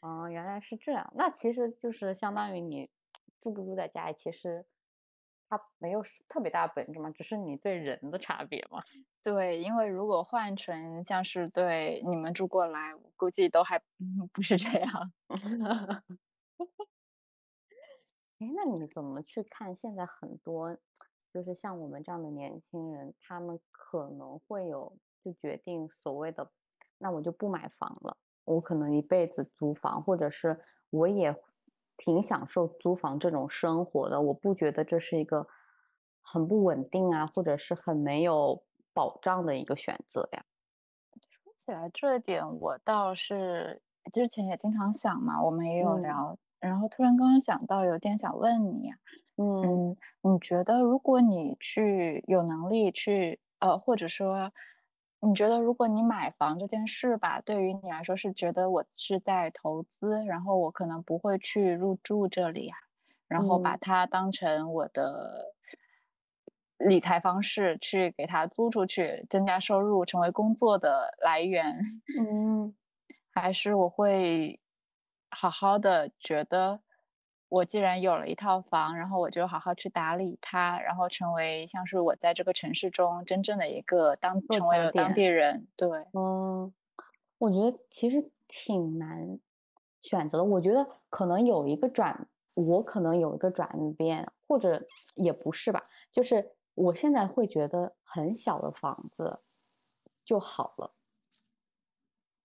[0.02, 1.12] 哦，原来是这样。
[1.16, 2.90] 那其实就是相当于你
[3.40, 4.66] 住不住在家里，其实
[5.48, 8.84] 它没有特别大的本质嘛，只是你对人的差别嘛。
[9.24, 15.14] 对，因为如果换成像是对你们住过来，我估计都还嗯不是这样。
[18.40, 20.76] 哎，那你怎么去看现在很多，
[21.32, 26.52] 就是像我们这样的年轻人，他们可能会有就决定所谓的，
[26.98, 31.36] 那我就不买房了，我可能一辈子租房，或者是我也
[31.98, 35.48] 挺享受租房这种生活的，我不觉得这是一个
[36.22, 38.64] 很不稳定啊，或者是很没有
[38.94, 40.44] 保障的一个选择呀。
[41.30, 43.82] 说起来这点，我倒是
[44.14, 45.98] 之前也经常想嘛，我们也有嗯。
[45.98, 48.98] 聊，然后突然刚刚想到，有点想问你啊，
[49.38, 54.52] 嗯，你觉得如果你去有能力去，呃，或者说，
[55.24, 62.78] 你觉得如果你买房这件事吧，对于你来说是觉得我是在投资，然后我可能不会去入住这里啊，
[63.28, 65.54] 然后把它当成我的
[66.78, 71.78] 理财方式去给它租出去，增加收入，成为工作的来源。
[72.20, 72.74] 嗯，
[73.32, 74.60] 还是我会
[75.30, 76.82] 好好的觉得。
[77.52, 85.68] 我既然有了一套房，然后我就好好去打理它，然后成为像是我在这个城市中真正的一个当成为了当地人。
[85.76, 86.74] 对，嗯，
[87.40, 89.38] 我觉得其实挺难
[90.02, 90.44] 选择的。
[90.46, 95.84] 我觉得可能有一个转，我可能有一个转变，或者也不是吧。
[96.10, 99.42] 就是我现在会觉得很小的房子
[100.24, 100.94] 就好了。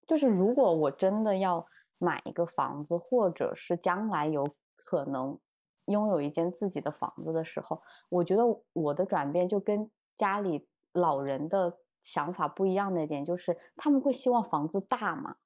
[0.09, 1.64] 就是如果我真的要
[1.98, 4.44] 买一个房子，或者是将来有。
[4.77, 5.39] 可能
[5.87, 15.37] 拥有一间自己的房子的时候，我觉得我的转变就跟家里老人的想法不一样的一点，就是他们会希望房子大嘛，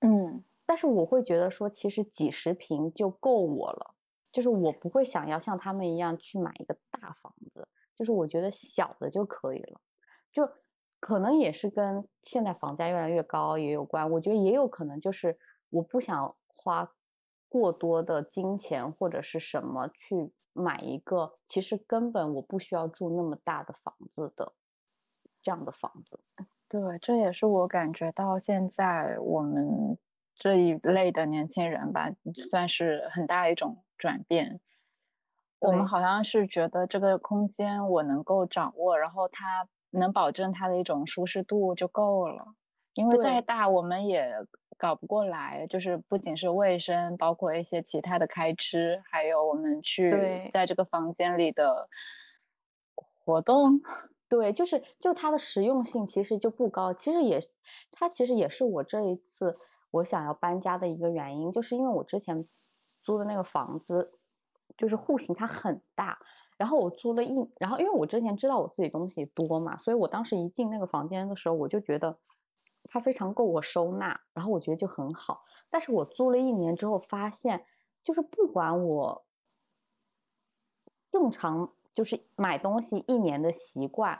[0.00, 3.94] 嗯，但是我会觉得说，其实几十平就够我了，
[4.30, 9.80] 就是我不会想要像他们一样去买一个大房子，就是我觉得小的就可以了，
[10.30, 10.48] 就
[11.00, 15.38] 可能也是跟现在房价越来越高也有关，我觉得也有可能就是
[15.70, 16.92] 我不想花。
[17.48, 24.52] 过多的金钱或者是什么去买一个，其实根本我不需要住那么大的房子的
[25.42, 26.20] 这样的房子。
[26.68, 29.96] 对，这也是我感觉到现在我们
[30.34, 32.10] 这一类的年轻人吧，
[32.50, 34.60] 算是很大一种转变。
[35.60, 42.54] 我们好像是觉得这个空间我能够掌握，然后它能保证它的一种舒适度就够了，
[42.94, 44.34] 因为再大我们也。
[44.78, 51.88] 搞不过来，就是不仅是卫生，包括一些其他的开支，还有我们去在这个房间里的
[52.94, 53.80] 活动。
[54.28, 56.94] 对，就是就它的实用性其实就不高。
[56.94, 57.40] 其实也，
[57.90, 59.58] 它其实也是我这一次
[59.90, 62.46] 我想要搬家的一个原因，就是因为我之前
[63.02, 64.12] 租的那个房子，
[64.76, 66.18] 就是户型它很大，
[66.56, 72.16] 然后我租了一，然后因为我之前知道我自己东西多嘛，所以我当时一进那个房间的时候，我就觉得。
[72.88, 75.44] 它非常够我收纳，然后我觉得就很好。
[75.68, 77.66] 但是我租了一年之后，发现
[78.02, 79.24] 就是不管我
[81.10, 84.18] 正常就是买东西一年的习惯，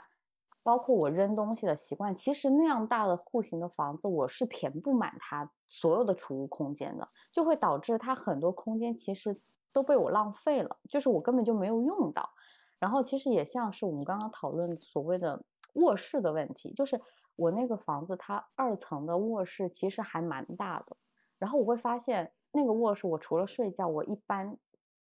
[0.61, 9.35] 包括我扔东西的习惯，其实那样大的户型的房子，我是填不满它所有的储物空间的，就会导致它很多空间其实
[9.73, 12.29] 都被我浪费了，就是我根本就没有用到。
[12.77, 15.43] 然后其实也像是我们刚刚讨论所谓的
[15.73, 17.01] 卧室的问题，就是。
[17.39, 20.97] 我那个房子，它二层的卧室其实还蛮大的，
[21.37, 24.57] 然后我会发现那个卧室，我除了睡觉，我一般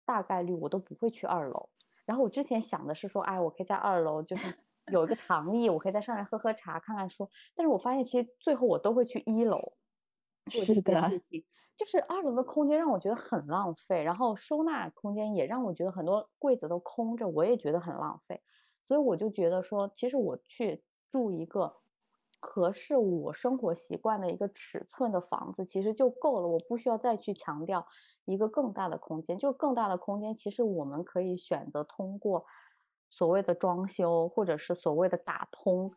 [0.05, 1.69] 大概率我都不会去二楼。
[2.07, 4.57] 然后我之前想的是说，哎，我可以在二楼就是
[4.93, 7.29] 有一个躺椅，我可以在上面喝喝茶、看看书。
[7.57, 9.59] 但是我发现其实最后我都会去一楼。
[10.49, 11.11] 是的，
[11.77, 18.41] 就是二楼的空间让我觉得很浪费，然后收纳空间也让我觉得很多柜子都空着，我也觉得很浪费。
[18.85, 21.75] 所以我就觉得说，其实我去住一个。
[22.41, 27.87] 合适我生活习惯的一个尺寸的房子其实就够了，我不需要再去强调
[28.25, 29.39] 一个更大的空间。
[29.39, 32.47] 就更大的空间，其实我们可以选择通过
[33.11, 35.93] 所谓的装修，或者是所谓的打通，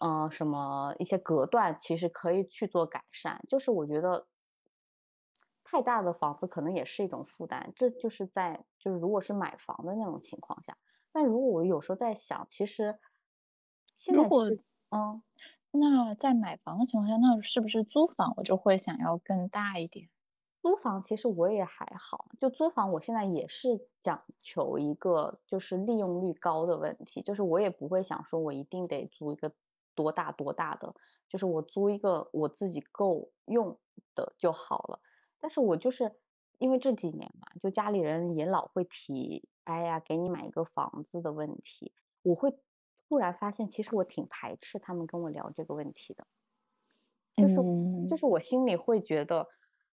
[0.00, 3.42] 嗯，什么一些隔断，其实可以去做改善。
[3.48, 4.28] 就是我觉得
[5.64, 10.76] 太大的房子可能也是一种负担，这就是在就是如果是买房的那种情况下。
[11.10, 12.98] 但如果我有时候在想，其实
[13.96, 14.22] 现在
[14.90, 15.22] 嗯。
[15.72, 20.08] 那在买房的情况下，那是不是租房我就会想要更大一点？
[20.62, 29.52] 租房其实我也还好，就租房我现在也是讲求一个就是利用率高的问题，就是我也不会想说我一定得租一个
[29.94, 30.92] 多大多大的，
[31.28, 33.78] 就是我租一个我自己够用
[34.14, 35.00] 的就好了。
[35.38, 36.10] 但是我就是
[36.58, 41.92] 因为这几年嘛，就家里人也老会提，哎呀，给你买一个房子的问题，
[42.22, 42.56] 我会。
[43.08, 46.26] 突然发现，其实我挺排斥他们跟我聊这个问题的，
[47.36, 47.56] 就是
[48.08, 49.46] 就是我心里会觉得，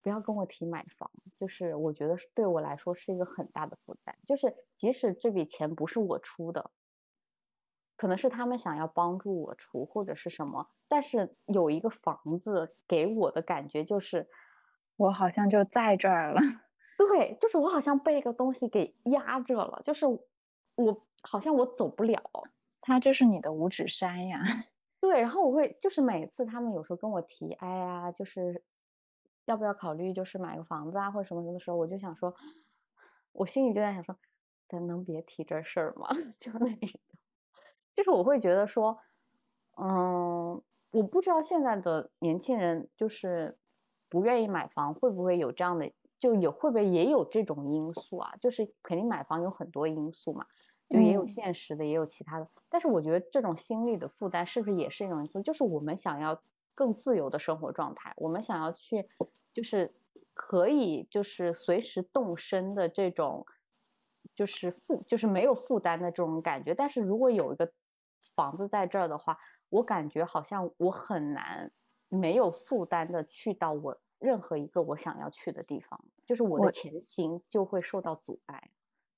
[0.03, 4.17] 不要跟我提买房，就是我觉得对我来说是一个很大的负担。
[4.27, 6.71] 就是即使这笔钱不是我出的，
[7.97, 14.29] 可能是他们想要帮助我出或者是什么，但是有一个房子给我的感觉就是，
[14.97, 16.41] 我好像就在这儿了。
[16.99, 22.21] 对，就是我好像被一个东西给压着了，就是我好像我走不了。
[22.87, 24.37] 它就是你的五指山呀，
[25.01, 25.21] 对。
[25.21, 28.63] 然后我会就是每次他们有时候跟我提，哎呀，就是
[29.47, 32.33] 要不要考虑就是买个房子啊或者什么什么的时候，我就想说，
[33.33, 34.17] 我心里就在想说，
[34.69, 36.07] 咱能别提这事儿吗？
[36.39, 37.01] 就那种，
[37.93, 38.97] 就是我会觉得说，
[39.79, 40.63] 嗯，
[40.93, 43.59] 我不知道现在的年轻人就是
[44.09, 48.37] 不愿意买房，会不会有这样的，就有会不会也有这种因素啊？
[48.41, 50.47] 就是肯定买房有很多因素嘛，
[50.89, 52.49] 就也有现实的，也有其他的。
[52.69, 55.41] 但是我觉得这种心理的负担是不是也是一种因素？
[55.43, 56.41] 就是我们想要
[56.75, 59.09] 更自由的生活状态，我们想要去，
[59.53, 59.95] 就是
[60.35, 63.47] 可以就是随时动身的这种。
[64.35, 66.75] 就是负，就是没有负担的这种感觉。
[66.75, 67.73] 但是如果有一个
[68.35, 69.39] 房子在这儿的话，
[69.71, 71.73] 我感觉好像我很难
[72.09, 78.71] 没有负担的去到我任何一个我想要去的地方，就是我的前行就会受到阻碍。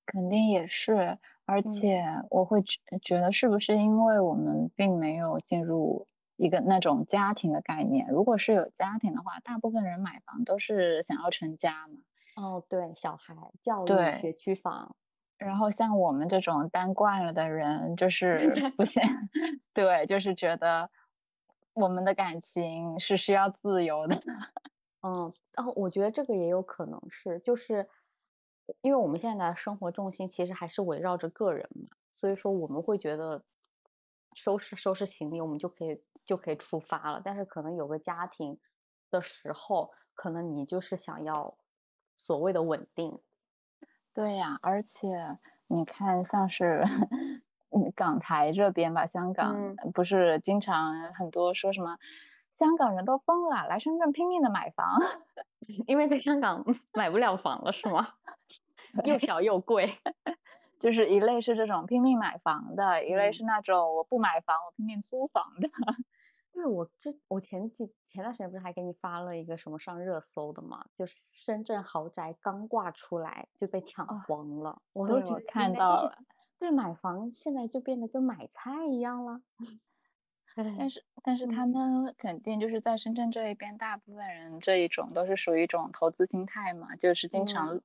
[0.07, 8.07] 肯定也是，而且我会觉觉得是不是因为我们并没有进入一个那种家庭的概念？
[8.11, 11.95] 如果是有家庭的话，大部分人买房都是想要成家嘛。
[12.37, 14.95] 哦，对，小孩教育学区房，
[15.39, 19.03] 然后像我们这种单惯了的人，就 是不行，
[19.73, 20.91] 对，就是觉得
[21.73, 24.17] 我们的感情是需要自由的。
[25.03, 27.89] 嗯，然后我觉得这个也有可能是，就是
[28.81, 33.43] 因为我们现在的生活重心其实还是围绕着个人嘛，所以说我们会觉得
[34.35, 37.21] 收拾收拾行李，我们就可以就可以出发了。
[37.25, 38.59] 但是可能有个家庭
[39.11, 41.57] 的时候，可能你就是想要。
[42.21, 43.21] 所谓的稳定，
[44.13, 45.39] 对呀，而且
[45.69, 46.85] 你看，像是
[47.95, 51.97] 港台这边吧，香港不是经常很多说什么
[52.53, 54.99] 香港人都疯了，来深圳拼命的买房，
[55.87, 58.15] 因为在香港买不了房了，是吗？
[59.05, 59.99] 又小又贵，
[60.81, 65.69] 就是一类是这种拼命买房的，一类是那种我不买房，我拼命租房的。
[66.55, 76.19] 因为我之我前几前段时间不是还给你发了一个什么上热搜的嘛，就是深圳豪宅刚挂出来就被抢光了，我都看到了。
[76.59, 79.43] 对，买房现在就变得跟买菜一样了。
[80.79, 87.81] 但是但是他们肯定就是在深圳这一边，大部分人这一种都是属于一种投资心态嘛，就是经常。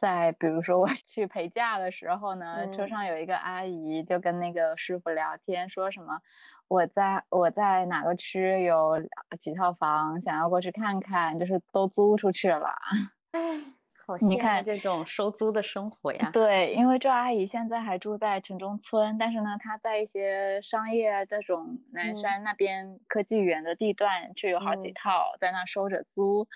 [0.00, 6.20] 在比如说我 去陪嫁的时候呢，车上有一个阿姨就跟那个师傅聊天，说什么
[6.68, 9.02] 我在我在哪个区有
[9.40, 12.76] 几套房，想要过去看看，就是都租出去了。
[13.32, 13.64] 哎，
[14.08, 16.30] 好，你看这种收租的生活呀。
[16.32, 26.48] 对，因为赵阿姨现在还住在城中村，但是呢，她在一些商业这种南山那边科技园的地段，却有好几套在那收着租。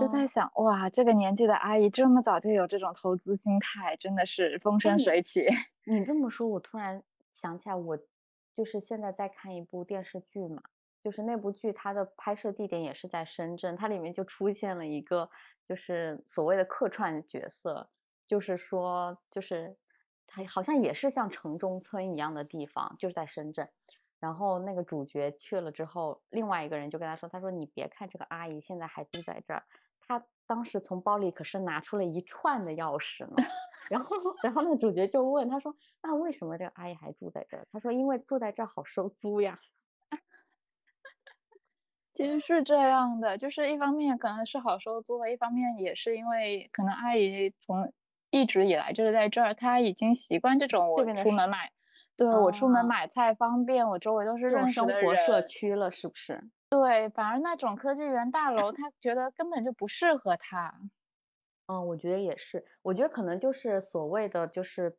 [0.00, 5.46] 就在想，哇，这个年纪的阿姨这么早就有这种投资心态，真的是风生水起。
[5.84, 7.98] 你这么说，我突然想起来，我
[8.54, 10.62] 就是现在在看一部电视剧嘛，
[11.02, 15.30] 就是那部剧它的拍摄地点也是在深圳，它里面就出现了一个
[15.64, 17.88] 就是所谓的客串角色，
[18.26, 19.76] 就是说，就是
[20.26, 23.68] 他好像也是像城中村一样的地方，就是在深圳。
[24.20, 29.62] 然后那个主角去了之后，另外一个人就跟他说：“他说你别看这个阿姨现在还住在这儿，
[30.00, 33.36] 她当时从包里可是拿出了一串的钥匙呢。
[33.88, 35.72] ”然后，然后那个主角就问他说
[36.02, 39.60] ：“那为什么这个阿姨还住在这儿？”他说：“因为住在这儿好收租呀。”
[42.18, 47.92] 其实是这样的，就是一方面可能是好收租，一方面也是因为可能阿姨从
[48.30, 51.70] 一直以来就是在这儿，她已经习惯这种我出门买。
[52.16, 55.16] 对我出门买菜方便，我周围都是认识的人。
[55.16, 56.50] 社区了，是不是？
[56.68, 60.74] 对，反而那种科技园大楼，他觉得根本就不适合他。
[61.68, 62.64] 嗯，我觉得也是。
[62.82, 64.98] 我觉得可能就是所谓的就是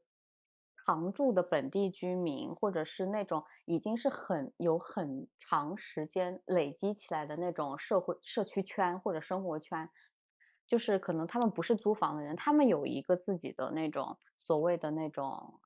[0.89, 9.89] 常住的本地居民，或者是那种已经是很有很长时间累积起来的那种社会社区圈或者生活圈，
[10.65, 15.59] 就是可能他们不是租房的人，他们有一个自己的那种所谓的那种。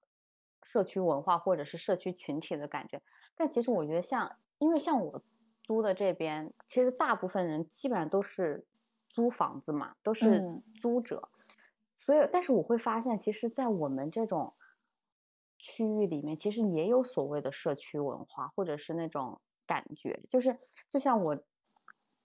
[0.66, 3.00] 社区文化或者是社区群体的感觉，
[3.36, 5.22] 但其实我觉得像，因为像我
[5.62, 8.66] 租的这边，其实大部分人基本上都是
[9.10, 10.42] 租房子嘛，都是
[10.82, 11.30] 租者，
[11.96, 14.56] 所以，但是我会发现，其实，在我们这种
[15.64, 20.60] 区域里面，其实也有所谓的社区文化，或者是那种感觉，就是
[20.90, 21.38] 就像我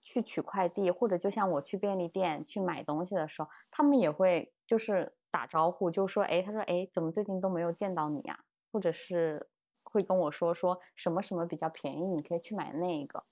[0.03, 5.15] 去取快递，或者就像我去便利店去买东西的时候，他们也会就是。
[5.31, 8.39] 打招呼就说，哎，他说，哎，怎么最近都没有见到你呀？
[8.71, 9.47] 或者是
[9.83, 13.23] 会跟我说说什么什么比较便宜，你可以去买那个。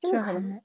[0.00, 0.62] 就是可能，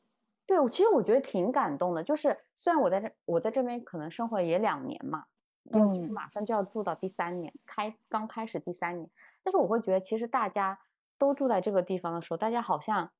[0.47, 2.01] 对我其实我觉得挺感动的。
[2.01, 5.25] 就是虽然我在这，我在这边可能生活也两年嘛，
[5.71, 9.09] 嗯，就是马上就要住到第三年，开刚开始第三年，
[9.43, 10.79] 但是我会觉得，其实大家
[11.17, 13.11] 都住在这个地方的时候，大家好像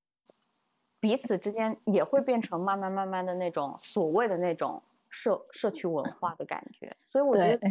[1.00, 4.84] 彼此之间也会变成慢慢慢慢的那种所谓的那种。
[5.12, 7.68] 社社区文化的感觉，所以我觉得，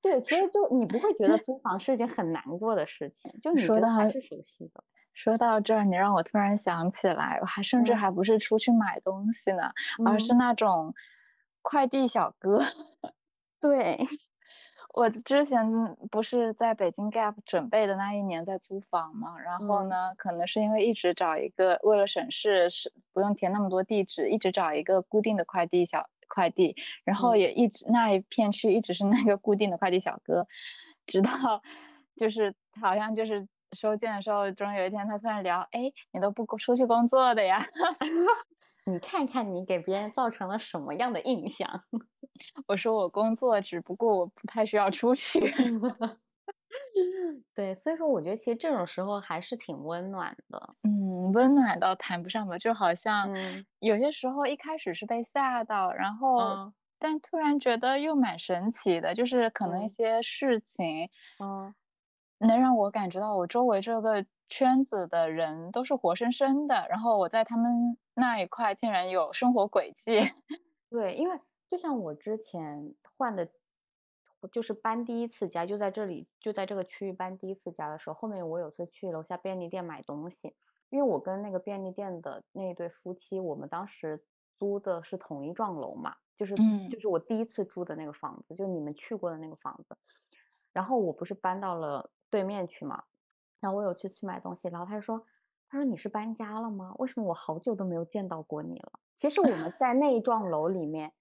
[0.00, 4.82] 对，其实就你不会觉得租房是一件很难过的事情，就你觉得还是熟悉的。
[5.12, 9.72] 说到这儿，你让我突然想起来，我还甚至还不是出去买东西呢，
[10.06, 10.94] 而是那种
[11.60, 12.62] 快递小哥。
[13.60, 13.98] 对。
[14.92, 15.64] 我之前
[16.10, 30.48] 不是在北京 Gap 准备的那一年在租房嘛，然后呢，可能是因为一直找一个为了省事，是不用填那么多地址，一直找一个固定的快递小快递，然后也一直那一片区一直是那个固定的快递小哥，
[31.06, 31.30] 直到
[32.16, 37.64] 就是好像就是收件的时候，终于有一天他突然聊，哎，你都不出去工作的呀？
[38.92, 41.68] 你看看你给别人造成了什么样的印象？
[42.66, 45.40] 我说我工作，只不过我不太需要出去。
[47.54, 50.76] 对，所以说我觉得其实这种时候还是挺温暖的。
[50.82, 53.30] 嗯，温暖倒谈不上吧，就好像
[53.80, 61.74] 有些时候一开始是被吓到，然后但突然觉得又蛮神奇的，就是可能一些事情，嗯，
[62.46, 70.20] 能让我感觉到我周围这个圈子的人都是活生生的，然后我在他们那一块竟然有生活轨迹。
[70.90, 71.38] 对，因为。
[71.70, 73.48] 就像我之前换的，
[74.50, 80.52] 就是搬第一次家，就在这里，就在这个区域搬第一次家的时候，后面我有次去楼下便利店买东西，
[80.88, 84.20] 因为我跟那个便利店的那一对夫妻，我们当时
[84.56, 86.56] 租的是同一幢楼嘛，就是
[86.90, 89.96] 就是我第一次住的那个房子，就你们去过的那个房子，
[90.72, 93.04] 然后我不是搬到了对面去嘛，
[93.60, 95.22] 然后我有去去买东西，然后他就说，
[95.68, 96.94] 他说你是搬家了吗？
[96.98, 98.92] 为什么我好久都没有见到过你了？
[99.16, 101.12] 其实我们在那一幢楼里面。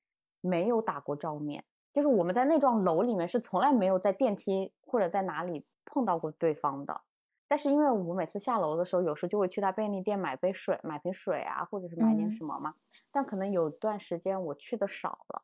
[0.42, 7.02] 没有打过照面，就是我们在那幢楼里面是从来没有在电梯或者在哪里碰到过对方的。
[7.46, 12.74] 但是因为我每次下楼的时候，有时候就会去他便利店买杯水、买瓶水啊，或者是买点什么嘛。
[13.12, 15.44] 但可能有段时间我去的少了，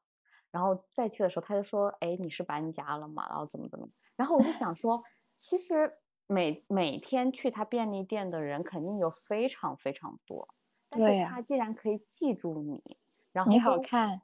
[0.50, 3.28] 然后再去的时候，他就说：“哎，你是搬家了吗？
[3.28, 3.86] 然后怎么怎么？”
[4.16, 5.04] 然后我就想说，
[5.38, 10.56] 其实每每天去他便利店的人肯定有非常非常多，
[10.90, 12.98] 但是他既然可以记住你，
[13.32, 14.22] 然后你好看。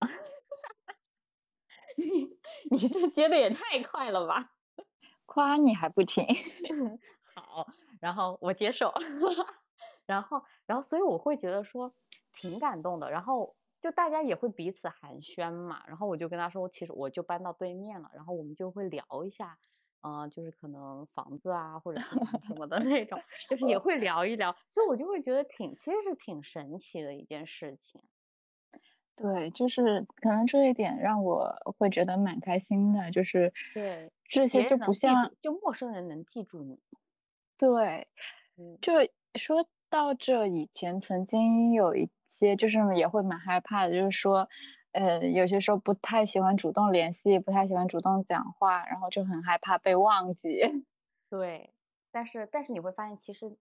[1.96, 2.38] 你
[2.70, 4.52] 你这接的也太快了吧！
[5.26, 6.26] 夸你还不停，
[7.34, 7.66] 好，
[8.00, 8.92] 然后我接受，
[10.06, 11.94] 然后然后所以我会觉得说
[12.32, 19.58] 挺感动的，然后就大家也会彼此寒暄嘛，然后我就跟他说，其实我就搬到对面了，然后我们就会聊一下，
[20.02, 28.02] 嗯，就是可能房子啊或者什么什么的 那种，就是也会聊一聊，所以我就会觉得挺其实是挺神奇的一件事情。
[29.14, 36.80] 对，就是可能这一点让我会觉得蛮开心的，就是对这些就不像就陌生人能记住你。
[37.58, 38.08] 对，
[38.80, 38.94] 就
[39.34, 44.48] 说到这以前曾经有一些就是也会蛮害怕的，就是说，
[44.92, 50.60] 呃，有些时候不太喜欢主动联系，不太喜欢主动讲话，然后就很害怕被忘记。
[51.28, 51.72] 对，
[52.10, 53.56] 但是但是你会发现，其实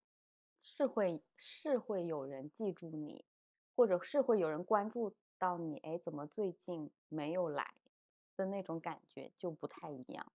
[0.60, 3.26] 是会是会有人记住你，
[3.76, 5.14] 或者是会有人关注。
[5.42, 7.74] 到你哎，怎么最近没有来
[8.38, 10.32] 的那种感觉就不太一样。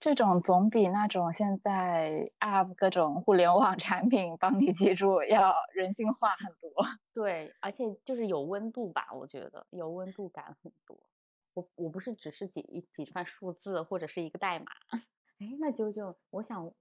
[0.00, 6.70] 这种总比那种现在 App 各种互联网产品帮你记住要人性化很多。
[7.12, 10.96] 对，而且就是有温度吧，我觉得有温度感很多。
[11.54, 14.66] 我我不是只是几几串数字或者是一个代码。
[15.38, 16.72] 哎，那九九，我想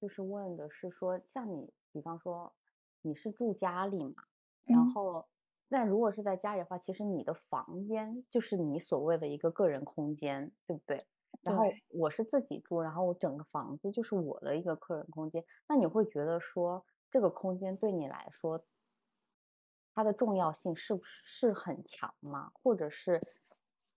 [0.00, 2.54] 就是问的是说，像你，比方说
[3.02, 4.24] 你是住家里嘛，
[4.64, 5.26] 然后。
[5.68, 11.04] 但如果是在家里的话，其实你的房间就是你所谓的一个个人空间，对不对？
[11.42, 15.44] 然后我是自己住，然后我整个房子就是我的一个个人空间。
[15.68, 18.64] 那你会觉得说这个空间对你来说，
[19.94, 22.50] 它的重要性是不是很强吗？
[22.54, 23.20] 或者是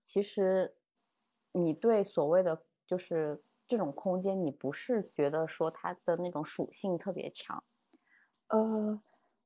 [0.04, 0.76] 其实
[1.52, 7.64] 你对所谓的就是这种空间，你不是觉得说它的那种属性特别强？
[8.50, 9.02] 呃。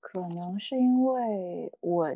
[0.06, 2.14] 可能是因为我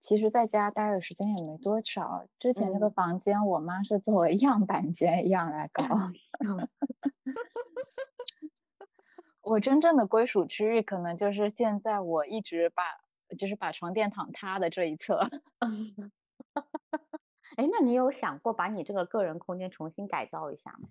[0.00, 2.26] 其实在家待的时间也没多少。
[2.38, 5.84] 之前这个房间，我妈是作为样板间一样来搞。
[9.42, 12.82] 我真正的归属区域，可能就是现在我一直把，
[13.36, 15.28] 就是把床垫躺塌的这一侧。
[17.56, 20.88] 哎，那你有想过把你这个个人空间重新改造一下吗？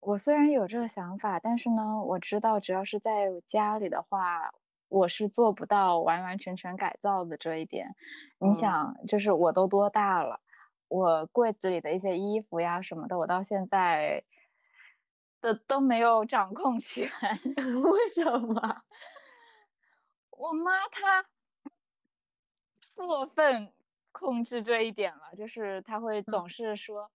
[0.00, 4.52] 我虽然有这个想法，但是呢，我知道只要是在家里的话。
[4.92, 7.96] 我是做不到完完全全改造的这一点，
[8.38, 10.40] 你想，就是我都多大了，
[10.88, 14.24] 我柜子里的一些衣服呀什么的，我到现在
[15.40, 17.10] 的都没有掌控权。
[17.82, 18.82] 为什么？
[20.30, 21.24] 我妈她
[22.94, 23.72] 过分
[24.12, 27.10] 控制这一点了，就是她会总是说，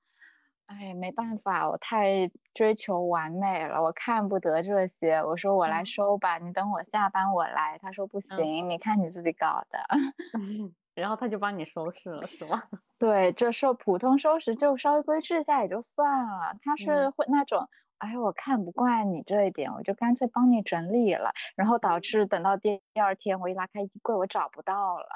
[0.67, 5.23] 哎，没办法，我太追求完美了，我看不得这些。
[5.23, 7.77] 我说我来嗯收吧，你等我下班我来。
[7.81, 9.79] 他说不行，你看你自己搞的。
[10.93, 12.63] 然后他就帮你收拾了，是吗？
[12.99, 25.07] 对，这收普通收拾就稍微规制一下也就算了，他是嗯会那种，哎，我看不惯你这一点，我就干脆帮你整理了，然后导致等到第第二天我一拉开衣柜，我找不到了。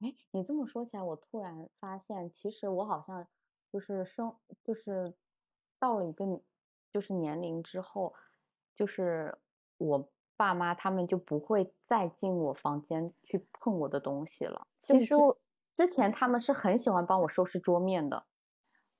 [0.00, 3.26] 哎，你这么说起来，我突然发现，其实我好像
[3.74, 5.12] 就是生，就是
[5.80, 6.24] 到了一个
[6.92, 8.14] 就是年龄之后，
[8.76, 9.36] 就是
[9.78, 14.68] 我爸妈他们就不会再进我房间去碰我的东西了。
[14.78, 15.36] 其实我
[15.74, 18.24] 之前他们是很喜欢帮我收拾桌面的，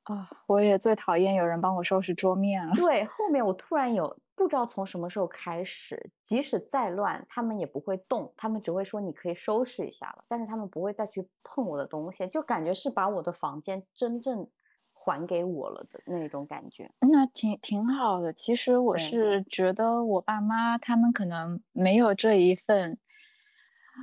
[0.02, 2.74] 啊、我也最讨厌有人帮我收拾桌面了。
[2.74, 14.50] 对， 后面我突然有不知道从什么时候开始，即使再乱，他们也不会动，他们只会说你可以收拾一下了，但是他们不会再去碰我的东西，就感觉是把我的房间真正
[15.04, 16.90] 还给我了的那种感觉。
[17.00, 18.32] 那挺挺好的。
[18.32, 22.98] 其实我是觉得我爸妈他们可能没有这一份，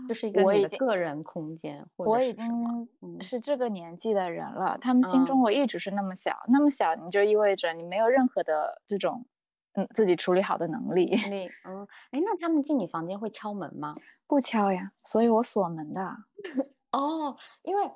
[0.08, 2.34] 就是一个我个人空间，或我已？
[2.34, 9.26] 经嗯是这个年纪的人了，他们心嗯中我一直是那么小，那么小，你就意味着你没有任何的这种
[9.74, 13.92] 嗯自己处理好的能力，你嗯，哎，那他们进你房间会敲门吗？
[14.28, 16.16] 不敲呀，所以我锁门的。
[16.92, 17.90] 哦，因为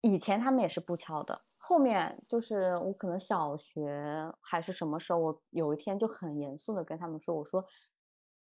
[0.00, 7.64] 以前他们也是不敲的，后面就是我可能小学还是什么时候，我有一天就很严肃的跟他们说，我说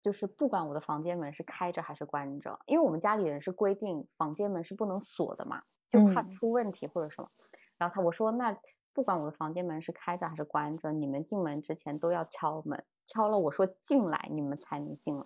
[0.00, 7.28] 就是不管我的房间门是开着还是关着，因为我们家里人是规定房间门是不能锁的嘛，就怕嗯出问题或者什么。
[7.76, 8.56] 然后他我说那
[8.92, 15.24] 不管我的房间门是开着还是关着，你们进门之前都要敲门，敲了我说进来，你们才能进来。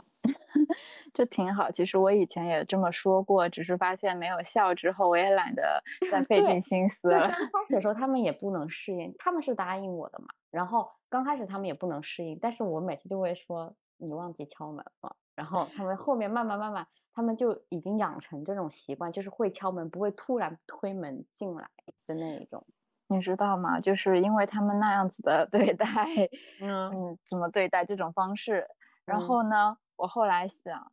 [1.12, 1.70] 这挺好。
[1.70, 7.30] 其实我以前也这么说过，只是发现没有效之后，我也懒得 再费尽心思就了刚。
[7.30, 10.26] 开始的时候，他们也不能适应，他们是答应我的嘛。
[10.50, 15.16] 然后刚开始他们也不能适应，但是我每次就会说你忘记敲门了。
[15.34, 21.68] 然后他们后面慢慢慢慢，他们就已经养成这种习惯，就是会敲门，不会突然推门进来
[22.06, 22.64] 的那一种。
[23.08, 23.80] 你知道吗？
[23.80, 25.86] 就是因为他们那样子的 对待，
[26.60, 28.68] 嗯嗯，怎么对待这种方式，
[29.04, 30.92] 然嗯后呢，我后来想，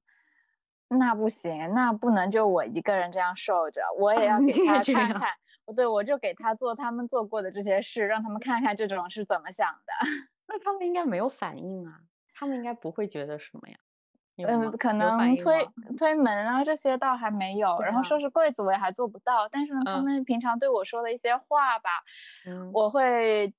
[0.88, 5.30] 那不行，那不能就我一个人这样受着，我也要 给他看看，
[5.66, 9.94] 不对我就给他做他们做过的这些事，让他们看看这种是怎么想的。
[10.48, 12.02] 那他们应该没有反应啊，
[12.34, 13.78] 他们应该不会觉得什么呀？
[14.48, 21.90] 嗯，可能推推门啊这些倒还没有，然后收拾柜子我也还做不到，但是呢，他嗯们平常对我说的一些话吧，
[22.48, 23.54] 嗯我会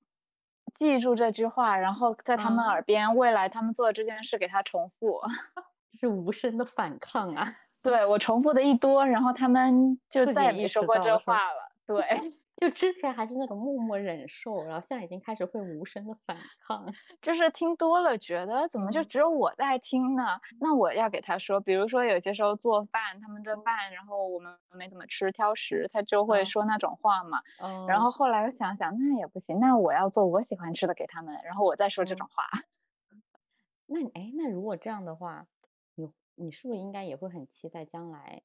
[0.75, 5.21] 记住这句话，然后在他们嗯耳边，未来他们做这件事给他重复。
[5.99, 7.55] 是无声的反抗啊。
[7.81, 11.71] 对我重复的一多，然后他们就再也没说过这话了。
[11.85, 12.33] 对，
[12.63, 16.85] 就之前还是那种默默忍受，然后现在已经开始会无声的反抗。
[17.21, 20.39] 就是听多了，觉得怎么就嗯只有我在听呢？
[20.61, 27.41] 那我要给他说，比如说有些时候做饭，他们这饭，然后我们没怎么吃，挑食，他就会嗯说那种话嘛。
[27.61, 32.45] 嗯，然后后来我想想，那也不行，那我要做我喜欢吃的给他们，然后我再说这嗯种话。
[33.87, 35.47] 那你哎，那如果这样的话，
[35.95, 38.41] 你你是不是应该也会很期待将来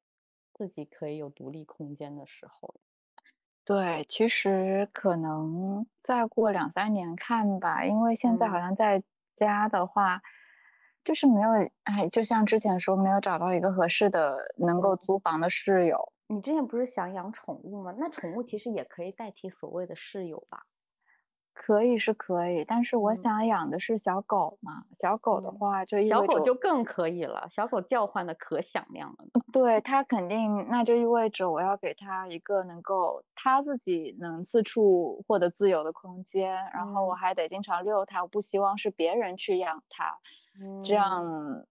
[0.53, 2.75] 自己可以有独立空间的时候？
[3.69, 9.03] 对，其实可能再过两三年看吧，因为现在好嗯像在
[9.37, 10.23] 家的话，
[11.05, 11.51] 就是没有，
[11.85, 16.15] 哎，就像之前说，没有找到一个合适的能够嗯租房的室友。
[16.29, 17.95] 你之前不是想养宠物吗？
[17.99, 20.63] 那宠物其实也可以代替所谓的室友吧？
[21.61, 29.25] 可以是可以，但是我嗯想养的是小狗嘛，小狗的嗯话就意小味着狗就更可以了，小狗叫唤的可响亮了。
[29.53, 40.17] 对它肯定，那就意味着我要给它一个能够它自己能四处获得自由的空间，然后我嗯还得经常遛它，我不希望是别人去养它，
[40.85, 41.67] 这嗯样，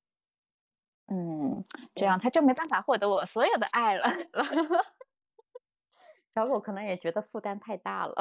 [1.07, 1.63] 嗯，
[1.95, 4.03] 这样它就没办法获得我所有的爱了。
[6.35, 8.15] 小狗可能也觉得负担太大了。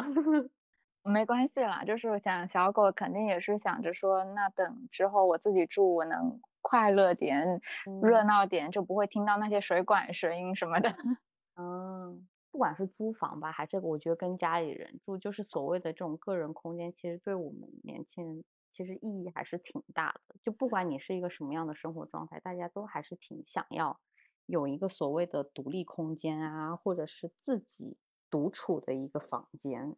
[1.06, 7.60] 没关系啦，就是我想小狗肯定也是想着说，那等之后我自己住，我能快乐点、
[8.02, 10.90] 热嗯闹点，就不会听到那些水管声音什么的。
[11.56, 20.34] 嗯，不管是租房吧，还是我觉得跟家里人住，就是所谓的这种个人空间，其实对我们年轻人其实意义还是挺大的。
[20.42, 24.00] 就不管你是一个什么样的生活状态，大家都还是挺想要
[24.46, 27.96] 有一个所谓的独立空间啊，或者是自己
[28.28, 29.96] 独处的一个房间。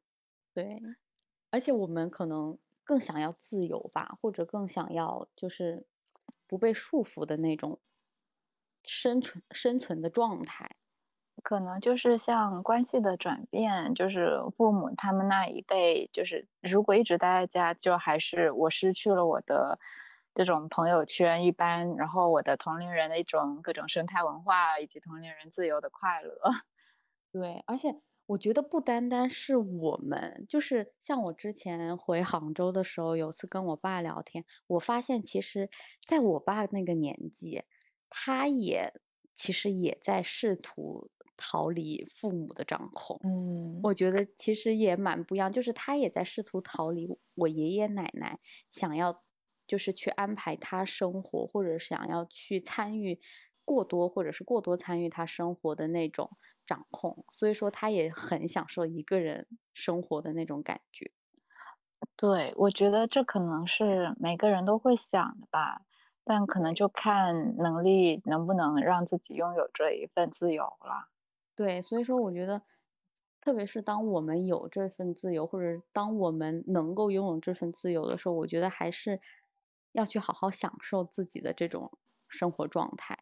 [0.59, 0.83] 对，
[1.51, 5.87] 而且我们可能更想要自由吧，或者更想要就是
[6.49, 7.79] 不被束缚的那种
[8.83, 10.75] 生存生存的状态。
[11.45, 19.79] 可能就是像关系的转变，就是父母他们那一辈，就是如果一直待在家，就还是我失去了我的
[20.35, 26.41] 这种朋友圈一般，然后我的同龄人的一种各种生态文化以及同龄人自由的快乐。
[27.31, 27.95] 对，而且
[28.29, 35.69] 我觉得不单单是我们，就是像我之前回杭州的时候，有次跟我爸聊天，我发现其实
[36.07, 37.65] 在我爸那个年纪，
[38.09, 38.95] 他也
[39.35, 41.11] 其实也在试图。
[41.41, 49.23] 逃离父母的掌控，嗯，我觉得其实也蛮不一样，就是他也在试图逃离我爷爷奶奶想要，
[49.65, 53.21] 就是去安排他生活，或者想要去参与
[53.65, 56.29] 过多，或者是过多参与他生活的那种
[56.69, 61.11] 掌控，所以说他也很享受一个人生活的那种感觉。
[62.15, 65.81] 对，我觉得这可能是每个人都会想的吧，
[66.25, 71.09] 但可能就看能力能不能让自己拥有这一份自由了。
[71.57, 72.63] 对，所以说我觉得，
[73.41, 79.19] 特别是当我们有这份自由，或者当我们能够拥有这份自由的时候，我觉得还是
[79.93, 81.91] 要去好好享受自己的这种
[82.29, 83.19] 生活状态。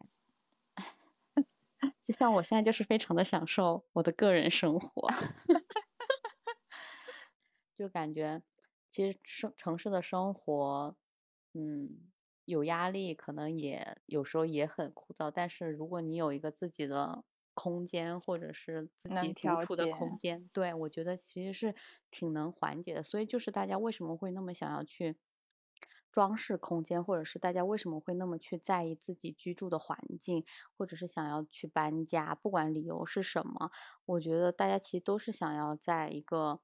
[2.07, 5.09] 就像我现在就是非常的享受我的个人生活，
[7.75, 8.41] 就感觉
[8.89, 10.95] 其实生城市的生活，
[11.53, 12.09] 嗯，
[12.45, 17.25] 有压力，可能也有时候也很枯燥，但是如果你有一个自己的。
[17.59, 21.73] 空间或者是自己独处的空间，对我觉得其实是
[22.11, 23.01] 挺能缓解的。
[23.01, 25.17] 所以就是大家为什么会那么想要去
[26.17, 30.43] 装饰空间，或者是大家为什么会那么去在意自己居住的环境，
[30.75, 33.69] 或者是想要去搬家，不管理由是什么，
[34.05, 36.59] 我觉得大家其实都是想要在一个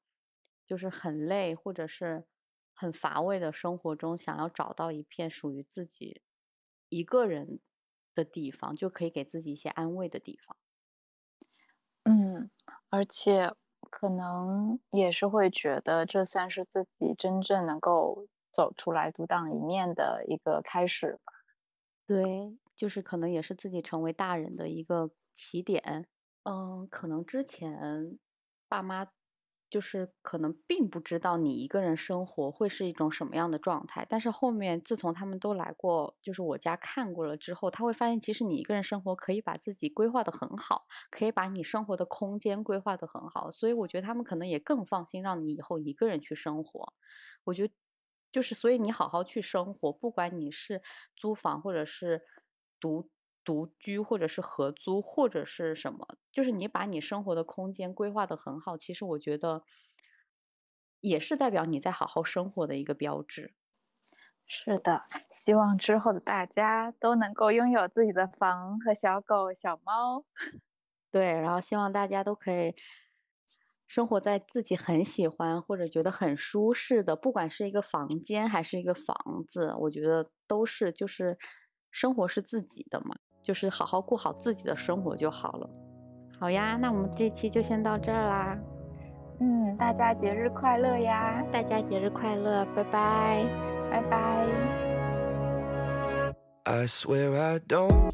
[0.65, 2.25] 就是很累或者是
[2.73, 6.23] 很乏味的生活中，想要找到一片属于自己
[6.89, 7.59] 一个人
[8.15, 10.57] 的地方，就可以给自己一些安慰的地方。
[12.05, 12.49] 嗯，
[12.89, 13.53] 而且
[13.91, 21.33] 可能也是会觉得这算是自己真正能够走出来独当一面的一个开始吧。
[22.05, 26.07] 对，就是可能也是自己成为大人的一个起点。
[26.43, 28.19] 嗯，可能之前
[28.67, 29.07] 爸妈。
[29.69, 46.93] 就是可能并不知道你一个人生活会是一种什么样的状态，但是后面自从他们都来过，就是我家看过了之后，他会发现其实你一个人生活可以把自己规划的很好，可以把你生活的空间规划的很好，所以我觉得他们可能也更放心让你以后一个人去生活。
[47.43, 47.73] 我觉得
[48.33, 50.81] 就是所以你好好去生活，不管你是
[51.15, 52.23] 租房或者是
[52.81, 53.09] 独。
[53.45, 59.63] 独居或者是合租或者是什么，就是你把你生活的空间规划的很好，其实我觉得
[61.01, 63.53] 也是代表你在好好生活的一个标志。
[64.47, 65.01] 是的，
[65.33, 70.23] 希望之后的大家都能够拥有自己的房和小狗、小猫。
[71.11, 72.73] 对，然后希望大家都可以
[73.87, 79.15] 生活在自己很喜欢或者觉得很舒适的，不管是一个房间还是一个房
[79.47, 81.37] 子，我觉得都是就是
[81.91, 83.15] 生活是自己的嘛。
[83.43, 85.69] 就是好好过好自己的生活就好了。
[86.39, 88.57] 好呀，那我们这期就先到这儿啦。
[89.41, 91.43] 嗯，大家节日快乐呀！
[91.51, 93.45] 大家节日快乐，拜拜，
[93.91, 94.47] 拜拜。
[96.63, 98.13] I swear I don't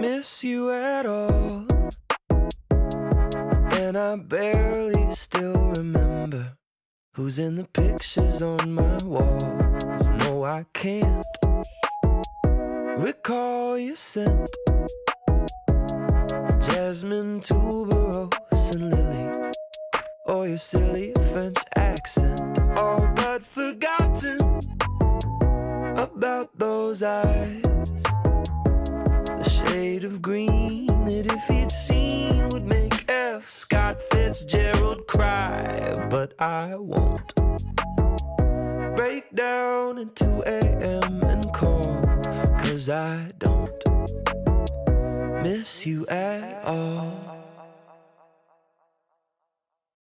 [0.00, 1.66] miss you at all.
[3.88, 6.58] And I barely still remember
[7.14, 10.10] who's in the pictures on my walls.
[10.10, 11.24] No, I can't.
[12.98, 14.50] recall your scent
[16.60, 19.52] Jasmine, tuberose, and lily
[20.26, 24.38] Or your silly French accent All but forgotten
[25.96, 27.62] about those eyes
[29.38, 32.57] The shade of green that if he'd seen
[33.46, 37.34] Scott Fitzgerald cry But I won't
[38.96, 41.22] Break down at 2 a.m.
[41.22, 42.02] and call
[42.58, 43.68] Cause I don't
[45.42, 47.37] miss you at all.